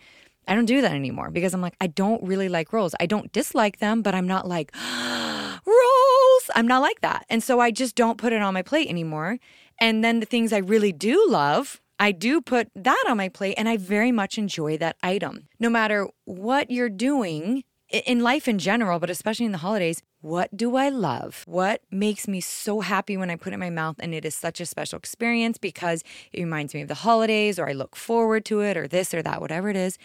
I 0.47 0.55
don't 0.55 0.67
do 0.67 0.81
that 0.81 0.93
anymore 0.93 1.31
because 1.31 1.55
I'm 1.55 1.61
like, 1.61 1.77
I 1.81 1.87
don't 1.87 2.23
really 2.23 2.49
like 2.49 2.73
rolls. 2.73 2.95
I 3.01 3.07
don't 3.07 3.33
dislike 3.33 3.79
them, 3.79 4.03
but 4.03 4.15
I'm 4.15 4.27
not 4.27 4.47
like, 4.47 4.75
rolls. 5.67 6.51
I'm 6.55 6.67
not 6.67 6.83
like 6.83 7.01
that. 7.01 7.27
And 7.29 7.43
so 7.43 7.61
I 7.61 7.71
just 7.71 7.97
don't 7.97 8.19
put 8.19 8.33
it 8.33 8.43
on 8.43 8.55
my 8.55 8.63
plate 8.63 8.89
anymore. 8.89 9.39
And 9.81 10.05
then 10.05 10.21
the 10.21 10.27
things 10.27 10.53
I 10.53 10.59
really 10.59 10.93
do 10.93 11.27
love, 11.29 11.81
I 11.99 12.13
do 12.13 12.41
put 12.41 12.71
that 12.75 13.05
on 13.09 13.17
my 13.17 13.29
plate 13.29 13.55
and 13.59 13.69
I 13.69 13.77
very 13.77 14.13
much 14.13 14.39
enjoy 14.39 14.77
that 14.79 14.97
item. 15.03 15.49
No 15.59 15.69
matter 15.69 16.09
what 16.25 16.71
you're 16.71 16.89
doing 16.89 17.65
in 17.89 18.21
life 18.21 18.49
in 18.49 18.59
general, 18.59 18.99
but 18.99 19.11
especially 19.11 19.47
in 19.47 19.53
the 19.53 19.59
holidays, 19.59 20.03
what 20.21 20.57
do 20.57 20.77
I 20.77 20.89
love? 20.89 21.45
What 21.47 21.83
makes 21.91 22.27
me 22.27 22.41
so 22.41 22.81
happy 22.81 23.17
when 23.17 23.31
I 23.31 23.37
put 23.37 23.53
it 23.53 23.55
in 23.55 23.61
my 23.61 23.71
mouth? 23.71 23.97
And 24.01 24.15
it 24.15 24.25
is 24.25 24.35
such 24.35 24.61
a 24.61 24.67
special 24.67 24.99
experience 24.99 25.57
because 25.59 26.03
it 26.33 26.41
reminds 26.41 26.75
me 26.75 26.83
of 26.83 26.89
the 26.89 26.95
holidays 26.95 27.59
or 27.59 27.69
I 27.69 27.73
look 27.73 27.95
forward 27.95 28.45
to 28.47 28.61
it 28.61 28.77
or 28.77 28.89
this 28.89 29.15
or 29.15 29.23
that, 29.23 29.41
whatever 29.41 29.69
it 29.69 29.77
is. 29.77 29.99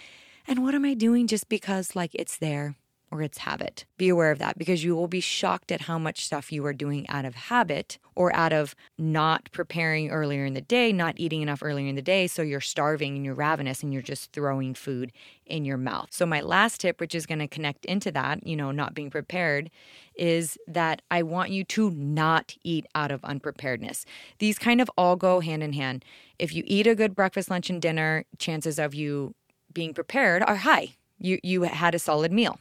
And 0.47 0.63
what 0.63 0.75
am 0.75 0.85
I 0.85 0.93
doing 0.93 1.27
just 1.27 1.49
because, 1.49 1.95
like, 1.95 2.11
it's 2.13 2.37
there 2.37 2.75
or 3.11 3.21
it's 3.21 3.39
habit? 3.39 3.85
Be 3.97 4.09
aware 4.09 4.31
of 4.31 4.39
that 4.39 4.57
because 4.57 4.83
you 4.83 4.95
will 4.95 5.07
be 5.07 5.19
shocked 5.19 5.71
at 5.71 5.81
how 5.81 5.99
much 5.99 6.25
stuff 6.25 6.51
you 6.51 6.65
are 6.65 6.73
doing 6.73 7.07
out 7.09 7.25
of 7.25 7.35
habit 7.35 7.99
or 8.15 8.33
out 8.35 8.53
of 8.53 8.75
not 8.97 9.49
preparing 9.51 10.09
earlier 10.09 10.45
in 10.45 10.53
the 10.53 10.61
day, 10.61 10.91
not 10.91 11.15
eating 11.17 11.41
enough 11.41 11.61
earlier 11.63 11.87
in 11.87 11.95
the 11.95 12.01
day. 12.01 12.27
So 12.27 12.41
you're 12.41 12.61
starving 12.61 13.15
and 13.15 13.25
you're 13.25 13.33
ravenous 13.33 13.83
and 13.83 13.93
you're 13.93 14.01
just 14.01 14.31
throwing 14.31 14.73
food 14.73 15.11
in 15.45 15.65
your 15.65 15.77
mouth. 15.77 16.09
So, 16.11 16.25
my 16.25 16.41
last 16.41 16.81
tip, 16.81 16.99
which 16.99 17.13
is 17.13 17.25
going 17.25 17.39
to 17.39 17.47
connect 17.47 17.85
into 17.85 18.11
that, 18.11 18.45
you 18.47 18.55
know, 18.55 18.71
not 18.71 18.93
being 18.93 19.09
prepared, 19.09 19.69
is 20.15 20.57
that 20.67 21.01
I 21.11 21.23
want 21.23 21.51
you 21.51 21.63
to 21.65 21.91
not 21.91 22.55
eat 22.63 22.85
out 22.95 23.11
of 23.11 23.23
unpreparedness. 23.23 24.05
These 24.39 24.57
kind 24.57 24.81
of 24.81 24.89
all 24.97 25.15
go 25.15 25.39
hand 25.39 25.63
in 25.63 25.73
hand. 25.73 26.05
If 26.39 26.53
you 26.53 26.63
eat 26.65 26.87
a 26.87 26.95
good 26.95 27.15
breakfast, 27.15 27.49
lunch, 27.49 27.69
and 27.69 27.81
dinner, 27.81 28.25
chances 28.37 28.79
of 28.79 28.95
you 28.95 29.35
being 29.73 29.93
prepared 29.93 30.43
are 30.43 30.57
high. 30.57 30.95
You 31.17 31.39
you 31.43 31.63
had 31.63 31.95
a 31.95 31.99
solid 31.99 32.31
meal. 32.31 32.59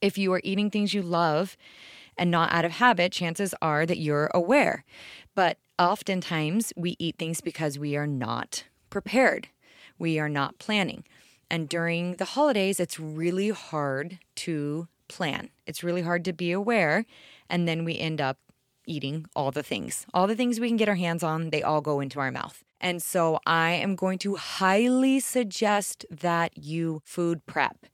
If 0.00 0.18
you 0.18 0.32
are 0.32 0.40
eating 0.44 0.70
things 0.70 0.94
you 0.94 1.02
love 1.02 1.56
and 2.16 2.30
not 2.30 2.52
out 2.52 2.64
of 2.64 2.72
habit, 2.72 3.12
chances 3.12 3.54
are 3.60 3.86
that 3.86 3.98
you're 3.98 4.30
aware. 4.34 4.84
But 5.34 5.58
oftentimes 5.78 6.72
we 6.76 6.96
eat 6.98 7.16
things 7.18 7.40
because 7.40 7.78
we 7.78 7.96
are 7.96 8.06
not 8.06 8.64
prepared. 8.90 9.48
We 9.98 10.18
are 10.18 10.28
not 10.28 10.58
planning. 10.58 11.04
And 11.50 11.68
during 11.68 12.16
the 12.16 12.24
holidays, 12.24 12.78
it's 12.78 13.00
really 13.00 13.50
hard 13.50 14.18
to 14.36 14.88
plan. 15.08 15.48
It's 15.66 15.82
really 15.82 16.02
hard 16.02 16.24
to 16.26 16.32
be 16.32 16.52
aware. 16.52 17.06
And 17.48 17.66
then 17.66 17.84
we 17.84 17.98
end 17.98 18.20
up 18.20 18.38
eating 18.88 19.26
all 19.36 19.50
the 19.50 19.62
things. 19.62 20.06
All 20.14 20.26
the 20.26 20.34
things 20.34 20.58
we 20.58 20.68
can 20.68 20.76
get 20.76 20.88
our 20.88 20.94
hands 20.94 21.22
on, 21.22 21.50
they 21.50 21.62
all 21.62 21.80
go 21.80 22.00
into 22.00 22.18
our 22.18 22.32
mouth. 22.32 22.64
And 22.80 23.02
so 23.02 23.40
I 23.46 23.72
am 23.72 23.96
going 23.96 24.18
to 24.18 24.36
highly 24.36 25.20
suggest 25.20 26.06
that 26.10 26.56
you 26.56 27.02
food 27.04 27.44
prep. 27.46 27.86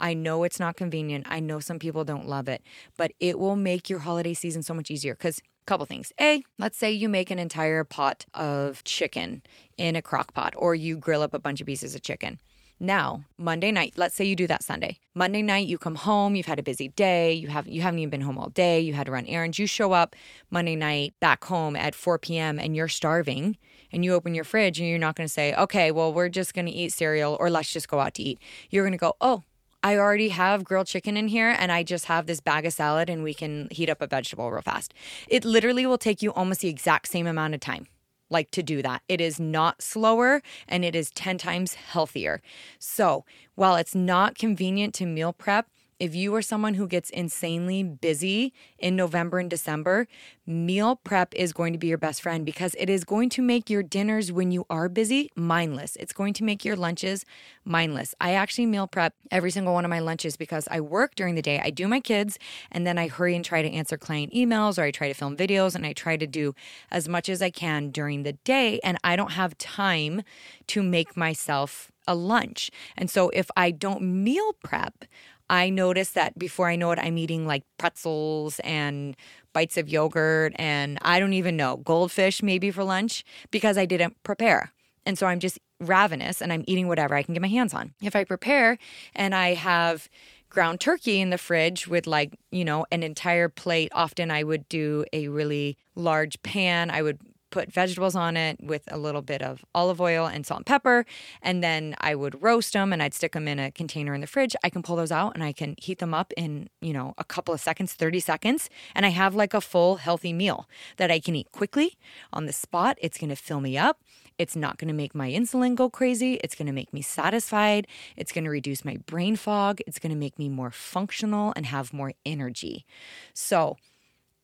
I 0.00 0.14
know 0.14 0.42
it's 0.42 0.58
not 0.58 0.76
convenient. 0.76 1.26
I 1.28 1.40
know 1.40 1.60
some 1.60 1.78
people 1.78 2.04
don't 2.04 2.26
love 2.26 2.48
it, 2.48 2.62
but 2.96 3.12
it 3.20 3.38
will 3.38 3.56
make 3.56 3.88
your 3.88 4.00
holiday 4.00 4.34
season 4.34 4.62
so 4.62 4.74
much 4.74 4.90
easier 4.90 5.14
because 5.14 5.38
a 5.38 5.64
couple 5.66 5.86
things. 5.86 6.12
A, 6.20 6.42
let's 6.58 6.76
say 6.76 6.90
you 6.90 7.08
make 7.08 7.30
an 7.30 7.38
entire 7.38 7.84
pot 7.84 8.26
of 8.34 8.82
chicken 8.84 9.42
in 9.76 9.94
a 9.94 10.02
crock 10.02 10.34
pot 10.34 10.54
or 10.56 10.74
you 10.74 10.96
grill 10.96 11.22
up 11.22 11.34
a 11.34 11.38
bunch 11.38 11.60
of 11.60 11.66
pieces 11.66 11.94
of 11.94 12.02
chicken. 12.02 12.40
Now, 12.82 13.22
Monday 13.38 13.70
night, 13.70 13.92
let's 13.96 14.16
say 14.16 14.24
you 14.24 14.34
do 14.34 14.48
that 14.48 14.64
Sunday. 14.64 14.98
Monday 15.14 15.40
night, 15.40 15.68
you 15.68 15.78
come 15.78 15.94
home, 15.94 16.34
you've 16.34 16.46
had 16.46 16.58
a 16.58 16.64
busy 16.64 16.88
day, 16.88 17.32
you 17.32 17.46
have 17.46 17.68
you 17.68 17.80
haven't 17.80 18.00
even 18.00 18.10
been 18.10 18.22
home 18.22 18.36
all 18.36 18.48
day, 18.48 18.80
you 18.80 18.92
had 18.92 19.06
to 19.06 19.12
run 19.12 19.24
errands. 19.26 19.56
You 19.56 19.68
show 19.68 19.92
up 19.92 20.16
Monday 20.50 20.74
night 20.74 21.14
back 21.20 21.44
home 21.44 21.76
at 21.76 21.94
4 21.94 22.18
p.m. 22.18 22.58
and 22.58 22.74
you're 22.74 22.88
starving 22.88 23.56
and 23.92 24.04
you 24.04 24.14
open 24.14 24.34
your 24.34 24.42
fridge 24.42 24.80
and 24.80 24.88
you're 24.88 24.98
not 24.98 25.14
to 25.28 25.32
say, 25.32 25.54
"Okay, 25.54 25.92
well, 25.92 26.12
we're 26.12 26.28
just 26.28 26.54
to 26.66 26.72
eat 26.72 26.92
cereal 26.92 27.36
or 27.38 27.50
let's 27.50 27.72
just 27.72 27.86
go 27.86 28.00
out 28.00 28.14
to 28.14 28.22
eat." 28.24 28.40
You're 28.68 28.82
to 28.90 28.98
go, 28.98 29.14
"Oh, 29.20 29.44
I 29.84 29.96
already 29.96 30.30
have 30.30 30.64
grilled 30.64 30.88
chicken 30.88 31.16
in 31.16 31.28
here 31.28 31.54
and 31.56 31.70
I 31.70 31.84
just 31.84 32.06
have 32.06 32.26
this 32.26 32.40
bag 32.40 32.66
of 32.66 32.72
salad 32.72 33.08
and 33.08 33.22
we 33.22 33.32
can 33.32 33.68
heat 33.70 33.90
up 33.90 34.02
a 34.02 34.08
vegetable 34.08 34.50
real 34.50 34.60
fast. 34.60 34.92
It 35.28 35.44
literally 35.44 35.86
will 35.86 35.98
take 35.98 36.20
you 36.20 36.32
almost 36.32 36.62
the 36.62 36.68
exact 36.68 37.06
same 37.06 37.28
amount 37.28 37.54
of 37.54 37.60
time 37.60 37.86
like 38.32 38.50
to 38.52 38.62
do 38.62 38.82
that. 38.82 39.02
It 39.08 39.20
is 39.20 39.38
not 39.38 39.82
slower 39.82 40.42
and 40.66 40.84
it 40.84 40.96
is 40.96 41.10
10 41.10 41.38
times 41.38 41.74
healthier. 41.74 42.42
So, 42.78 43.24
while 43.54 43.76
it's 43.76 43.94
not 43.94 44.36
convenient 44.36 44.94
to 44.94 45.06
meal 45.06 45.32
prep, 45.32 45.68
if 46.02 46.16
you 46.16 46.34
are 46.34 46.42
someone 46.42 46.74
who 46.74 46.88
gets 46.88 47.10
insanely 47.10 47.84
busy 47.84 48.52
in 48.76 48.96
November 48.96 49.38
and 49.38 49.48
December, 49.48 50.08
meal 50.44 50.96
prep 50.96 51.32
is 51.32 51.52
going 51.52 51.72
to 51.72 51.78
be 51.78 51.86
your 51.86 51.96
best 51.96 52.20
friend 52.20 52.44
because 52.44 52.74
it 52.76 52.90
is 52.90 53.04
going 53.04 53.28
to 53.28 53.40
make 53.40 53.70
your 53.70 53.84
dinners 53.84 54.32
when 54.32 54.50
you 54.50 54.66
are 54.68 54.88
busy 54.88 55.30
mindless. 55.36 55.94
It's 56.00 56.12
going 56.12 56.34
to 56.34 56.42
make 56.42 56.64
your 56.64 56.74
lunches 56.74 57.24
mindless. 57.64 58.16
I 58.20 58.32
actually 58.32 58.66
meal 58.66 58.88
prep 58.88 59.14
every 59.30 59.52
single 59.52 59.74
one 59.74 59.84
of 59.84 59.90
my 59.90 60.00
lunches 60.00 60.36
because 60.36 60.66
I 60.72 60.80
work 60.80 61.14
during 61.14 61.36
the 61.36 61.40
day. 61.42 61.60
I 61.62 61.70
do 61.70 61.86
my 61.86 62.00
kids 62.00 62.36
and 62.72 62.84
then 62.84 62.98
I 62.98 63.06
hurry 63.06 63.36
and 63.36 63.44
try 63.44 63.62
to 63.62 63.70
answer 63.70 63.96
client 63.96 64.32
emails 64.32 64.80
or 64.80 64.82
I 64.82 64.90
try 64.90 65.06
to 65.06 65.14
film 65.14 65.36
videos 65.36 65.76
and 65.76 65.86
I 65.86 65.92
try 65.92 66.16
to 66.16 66.26
do 66.26 66.52
as 66.90 67.08
much 67.08 67.28
as 67.28 67.40
I 67.40 67.50
can 67.50 67.90
during 67.90 68.24
the 68.24 68.32
day 68.32 68.80
and 68.82 68.98
I 69.04 69.14
don't 69.14 69.34
have 69.34 69.56
time 69.56 70.22
to 70.66 70.82
make 70.82 71.16
myself 71.16 71.92
a 72.06 72.14
lunch. 72.14 72.70
And 72.96 73.10
so 73.10 73.30
if 73.30 73.50
I 73.56 73.70
don't 73.70 74.02
meal 74.02 74.54
prep, 74.62 75.04
I 75.52 75.68
notice 75.68 76.12
that 76.12 76.38
before 76.38 76.66
I 76.70 76.76
know 76.76 76.92
it, 76.92 76.98
I'm 76.98 77.18
eating 77.18 77.46
like 77.46 77.62
pretzels 77.76 78.58
and 78.64 79.14
bites 79.52 79.76
of 79.76 79.86
yogurt 79.86 80.54
and 80.56 80.98
I 81.02 81.20
don't 81.20 81.34
even 81.34 81.58
know, 81.58 81.76
goldfish 81.76 82.42
maybe 82.42 82.70
for 82.70 82.82
lunch 82.82 83.22
because 83.50 83.76
I 83.76 83.84
didn't 83.84 84.16
prepare. 84.22 84.72
And 85.04 85.18
so 85.18 85.26
I'm 85.26 85.40
just 85.40 85.58
ravenous 85.78 86.40
and 86.40 86.54
I'm 86.54 86.64
eating 86.66 86.88
whatever 86.88 87.14
I 87.14 87.22
can 87.22 87.34
get 87.34 87.42
my 87.42 87.48
hands 87.48 87.74
on. 87.74 87.92
If 88.00 88.16
I 88.16 88.24
prepare 88.24 88.78
and 89.14 89.34
I 89.34 89.52
have 89.52 90.08
ground 90.48 90.80
turkey 90.80 91.20
in 91.20 91.28
the 91.28 91.36
fridge 91.36 91.86
with 91.86 92.06
like, 92.06 92.38
you 92.50 92.64
know, 92.64 92.86
an 92.90 93.02
entire 93.02 93.50
plate, 93.50 93.92
often 93.94 94.30
I 94.30 94.44
would 94.44 94.66
do 94.70 95.04
a 95.12 95.28
really 95.28 95.76
large 95.94 96.42
pan. 96.42 96.90
I 96.90 97.02
would 97.02 97.18
put 97.52 97.70
vegetables 97.70 98.16
on 98.16 98.36
it 98.36 98.58
with 98.60 98.82
a 98.90 98.98
little 98.98 99.22
bit 99.22 99.42
of 99.42 99.64
olive 99.74 100.00
oil 100.00 100.26
and 100.26 100.44
salt 100.44 100.60
and 100.60 100.66
pepper. 100.66 101.06
And 101.40 101.62
then 101.62 101.94
I 102.00 102.16
would 102.16 102.42
roast 102.42 102.72
them 102.72 102.92
and 102.92 103.00
I'd 103.00 103.14
stick 103.14 103.32
them 103.32 103.46
in 103.46 103.60
a 103.60 103.70
container 103.70 104.14
in 104.14 104.20
the 104.20 104.26
fridge. 104.26 104.56
I 104.64 104.70
can 104.70 104.82
pull 104.82 104.96
those 104.96 105.12
out 105.12 105.34
and 105.34 105.44
I 105.44 105.52
can 105.52 105.76
heat 105.78 106.00
them 106.00 106.14
up 106.14 106.32
in, 106.36 106.68
you 106.80 106.92
know, 106.92 107.14
a 107.18 107.24
couple 107.24 107.54
of 107.54 107.60
seconds, 107.60 107.92
30 107.92 108.18
seconds. 108.18 108.70
And 108.94 109.06
I 109.06 109.10
have 109.10 109.36
like 109.36 109.54
a 109.54 109.60
full 109.60 109.96
healthy 109.96 110.32
meal 110.32 110.68
that 110.96 111.10
I 111.10 111.20
can 111.20 111.36
eat 111.36 111.52
quickly 111.52 111.98
on 112.32 112.46
the 112.46 112.52
spot. 112.52 112.98
It's 113.00 113.18
going 113.18 113.30
to 113.30 113.36
fill 113.36 113.60
me 113.60 113.78
up. 113.78 114.00
It's 114.38 114.56
not 114.56 114.78
going 114.78 114.88
to 114.88 114.94
make 114.94 115.14
my 115.14 115.30
insulin 115.30 115.74
go 115.74 115.90
crazy. 115.90 116.34
It's 116.42 116.54
going 116.54 116.66
to 116.66 116.72
make 116.72 116.92
me 116.92 117.02
satisfied. 117.02 117.86
It's 118.16 118.32
going 118.32 118.44
to 118.44 118.50
reduce 118.50 118.84
my 118.84 118.96
brain 119.06 119.36
fog. 119.36 119.80
It's 119.86 119.98
going 119.98 120.10
to 120.10 120.18
make 120.18 120.38
me 120.38 120.48
more 120.48 120.70
functional 120.70 121.52
and 121.54 121.66
have 121.66 121.92
more 121.92 122.12
energy. 122.24 122.86
So, 123.34 123.76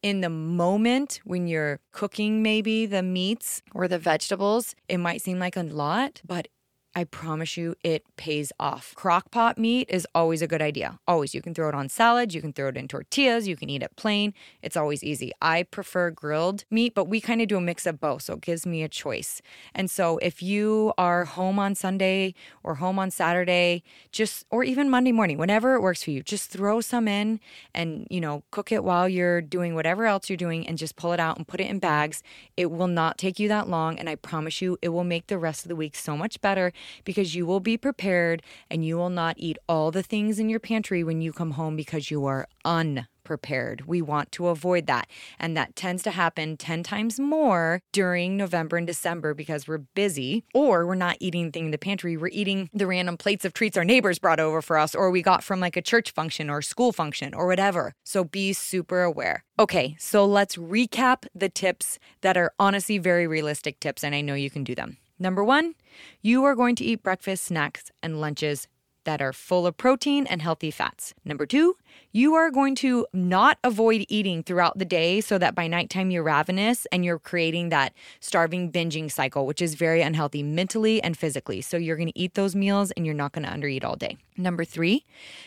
in 0.03 0.21
the 0.21 0.31
moment 0.31 1.21
when 1.25 1.47
you're 1.49 1.81
cooking 1.93 2.43
maybe 2.43 2.87
the 2.87 3.03
meats 3.03 3.63
or 3.75 3.89
the 3.89 3.99
vegetables, 3.99 4.75
it 4.89 4.99
might 4.99 5.23
seem 5.23 5.39
like 5.39 5.57
a 5.57 5.63
lot, 5.63 6.21
but 6.27 6.49
I 6.95 7.05
promise 7.05 7.57
you 7.57 7.77
it 7.85 8.05
pays 8.17 8.51
off. 8.59 8.93
Crock 8.97 9.31
pot 9.31 9.59
meat 9.59 9.89
is 9.91 10.07
always 10.15 10.43
a 10.43 10.47
good 10.47 10.63
idea. 10.63 10.99
Always. 11.07 11.35
You 11.35 11.43
can 11.43 11.55
throw 11.55 11.69
it 11.69 11.75
on 11.75 11.89
salads, 11.89 12.35
you 12.35 12.41
can 12.41 12.53
throw 12.53 12.69
it 12.69 12.77
in 12.77 12.89
tortillas, 12.89 13.47
you 13.47 13.57
can 13.57 13.71
eat 13.71 13.83
it 13.83 13.95
plain. 13.97 14.35
It's 14.63 14.77
always 14.77 15.05
easy. 15.05 15.31
I 15.41 15.63
prefer 15.63 16.11
grilled 16.11 16.65
meat, 16.71 16.95
but 16.95 17.05
we 17.05 17.21
kind 17.21 17.41
of 17.41 17.49
do 17.49 17.57
a 17.57 17.61
mix 17.61 17.87
of 17.87 18.01
both. 18.01 18.23
So 18.23 18.35
it 18.35 18.41
gives 18.41 18.67
me 18.67 18.83
a 18.83 18.89
choice. 18.89 19.43
And 19.75 19.91
so 19.91 20.19
if 20.19 20.43
you 20.43 20.93
are 20.99 21.25
home 21.25 21.59
on 21.59 21.75
Sunday 21.75 22.35
or 22.65 22.77
home 22.77 22.99
on 22.99 23.11
Saturday, 23.11 23.83
just, 24.11 24.47
or 24.51 24.65
even 24.65 24.91
Monday 24.91 25.13
morning, 25.13 25.39
whenever 25.39 25.75
it 25.75 25.83
works 25.83 26.03
for 26.03 26.11
you, 26.11 26.23
just 26.23 26.51
throw 26.51 26.81
some 26.81 27.07
in 27.07 27.39
and, 27.75 28.07
you 28.11 28.21
know, 28.21 28.43
cook 28.51 28.73
it 28.73 28.83
while 28.83 29.09
you're 29.09 29.41
doing 29.41 29.75
whatever 29.75 30.07
else 30.07 30.29
you're 30.29 30.37
doing 30.37 30.67
and 30.67 30.79
just 30.79 30.97
pull 30.97 31.13
it 31.13 31.21
out 31.21 31.37
and 31.37 31.47
put 31.47 31.61
it 31.61 31.71
in 31.71 31.79
bags. 31.79 32.23
It 32.57 32.71
will 32.71 32.89
not 32.89 33.19
take 33.19 33.39
you 33.39 33.49
that 33.49 33.69
long. 33.69 33.99
And 33.99 34.09
I 34.09 34.17
promise 34.17 34.61
you, 34.61 34.79
it 34.83 34.89
will 34.89 35.05
make 35.05 35.29
the 35.29 35.39
rest 35.39 35.65
of 35.65 35.69
the 35.69 35.77
week 35.77 35.95
so 35.95 36.17
much 36.17 36.41
better 36.41 36.73
because 37.05 37.35
you 37.35 37.47
will 37.47 37.61
be 37.61 37.77
prepared 37.77 38.43
and 38.71 38.85
you 38.85 38.97
will 38.97 39.11
not 39.11 39.37
eat 39.39 39.59
all 39.69 39.91
the 39.91 40.03
things 40.03 40.39
in 40.39 40.49
your 40.49 40.61
pantry 40.61 41.05
when 41.05 41.21
you 41.21 41.33
come 41.33 41.53
home 41.53 41.77
because 41.77 42.11
you 42.11 42.25
are 42.27 42.47
unprepared. 42.65 43.87
We 43.87 44.03
want 44.03 44.33
to 44.33 44.49
avoid 44.49 44.87
that. 44.87 45.09
And 45.39 45.57
that 45.57 45.77
tends 45.77 46.03
to 46.05 46.11
happen 46.11 46.57
10 46.57 46.83
times 46.83 47.19
more 47.19 47.81
during 47.93 48.37
November 48.37 48.77
and 48.77 48.87
December 48.87 49.35
because 49.35 49.67
we're 49.67 49.79
busy 49.79 50.45
or 50.55 50.87
we're 50.87 50.95
not 50.95 51.17
eating 51.21 51.51
thing 51.53 51.67
in 51.67 51.71
the 51.71 51.79
pantry. 51.79 52.17
We're 52.17 52.29
eating 52.29 52.71
the 52.73 52.87
random 52.87 53.17
plates 53.17 53.45
of 53.45 53.53
treats 53.53 53.77
our 53.77 53.85
neighbors 53.85 54.19
brought 54.19 54.41
over 54.41 54.63
for 54.63 54.79
us 54.79 54.95
or 54.95 55.11
we 55.11 55.23
got 55.23 55.43
from 55.43 55.61
like 55.61 55.77
a 55.77 55.83
church 55.83 56.11
function 56.13 56.51
or 56.51 56.63
school 56.63 56.93
function 56.93 57.35
or 57.35 57.47
whatever. 57.47 57.93
So 58.05 58.25
be 58.25 58.53
super 58.53 59.03
aware. 59.03 59.45
Okay, 59.59 59.97
so 59.99 60.25
let's 60.25 60.57
recap 60.57 61.27
the 61.35 61.49
tips 61.49 61.99
that 62.21 62.37
are 62.37 62.53
honestly 62.59 62.99
very 62.99 63.27
realistic 63.27 63.81
tips 63.81 64.05
and 64.05 64.15
I 64.15 64.21
know 64.21 64.35
you 64.35 64.51
can 64.51 64.65
do 64.65 64.75
them. 64.75 64.99
Number 65.19 65.43
one, 65.43 65.75
you 66.23 66.45
are 66.45 66.55
going 66.55 66.77
to 66.77 66.85
eat 66.85 67.03
breakfast, 67.03 67.45
snacks, 67.45 67.91
and 68.03 68.21
lunches 68.21 68.69
that 69.05 69.23
are 69.23 69.33
full 69.33 69.67
of 69.67 69.75
protein 69.77 70.27
and 70.27 70.43
healthy 70.43 70.71
fats. 70.71 71.15
Number 71.25 71.47
two, 71.47 71.77
you 72.13 72.35
are 72.35 72.51
going 72.51 72.75
to 72.77 73.07
not 73.15 73.59
avoid 73.65 74.05
eating 74.09 74.43
throughout 74.43 74.79
the 74.79 74.85
day 74.85 75.23
so 75.23 75.39
that 75.39 75.55
by 75.55 75.67
nighttime 75.67 76.11
you're 76.11 76.23
ravenous 76.23 76.87
and 76.93 77.05
you're 77.05 77.19
creating 77.19 77.71
that 77.71 77.95
starving 78.21 78.71
binging 78.71 79.11
cycle, 79.11 79.47
which 79.47 79.63
is 79.63 79.75
very 79.75 80.03
unhealthy 80.03 80.43
mentally 80.43 81.03
and 81.03 81.17
physically. 81.17 81.63
So 81.63 81.79
you're 81.79 81.97
going 81.97 82.13
to 82.13 82.19
eat 82.19 82.35
those 82.35 82.55
meals 82.55 82.91
and 82.91 83.07
you're 83.07 83.15
not 83.15 83.33
going 83.33 83.47
to 83.47 83.51
undereat 83.51 83.83
all 83.83 83.97
day. 83.97 84.19
Number 84.39 84.65
three, 84.65 85.05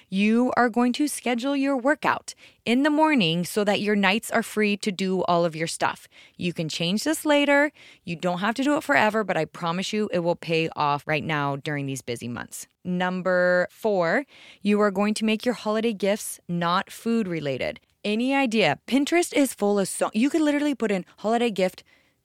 you 0.10 0.52
are 0.58 0.70
going 0.70 0.92
to 0.94 1.08
schedule 1.08 1.56
your 1.56 1.78
workout 1.78 2.36
in 2.66 2.84
the 2.84 2.90
morning 2.90 3.46
so 3.46 3.64
that 3.64 3.80
your 3.80 3.96
nights 3.96 4.30
are 4.30 4.44
free 4.44 4.76
to 4.78 4.92
do 4.92 5.24
all 5.24 5.46
of 5.46 5.56
your 5.56 5.66
stuff. 5.66 6.10
You 6.36 6.52
can 6.52 6.68
change 6.68 7.06
this 7.06 7.26
later. 7.26 7.72
You 8.04 8.18
don't 8.18 8.40
have 8.40 8.54
to 8.56 8.64
do 8.64 8.76
it 8.76 8.84
forever, 8.84 9.24
but 9.24 9.38
I 9.38 9.46
promise 9.46 9.94
you 9.94 10.10
it 10.12 10.20
will 10.20 10.36
pay 10.36 10.68
off 10.76 11.08
right 11.08 11.24
now 11.24 11.56
during 11.56 11.86
these 11.86 12.02
busy 12.02 12.28
months. 12.28 12.68
Number 12.84 13.70
four, 13.72 14.26
you 14.62 14.82
are 14.82 14.92
going 14.92 15.14
to 15.16 15.26
make 15.26 15.46
your 15.46 15.56
holiday 15.56 15.94
gifts 15.94 16.42
not 16.50 16.92
food 16.92 17.30
related. 17.30 17.80
Any 18.04 18.36
idea? 18.36 18.78
Pinterest 18.88 19.34
is 19.34 19.54
full 19.54 19.80
of 19.80 19.88
so 19.88 20.10
you 20.14 20.30
could 20.30 20.42
literally 20.42 20.76
put 20.76 20.92
in 20.92 21.06
holiday 21.20 21.50
gift 21.50 21.84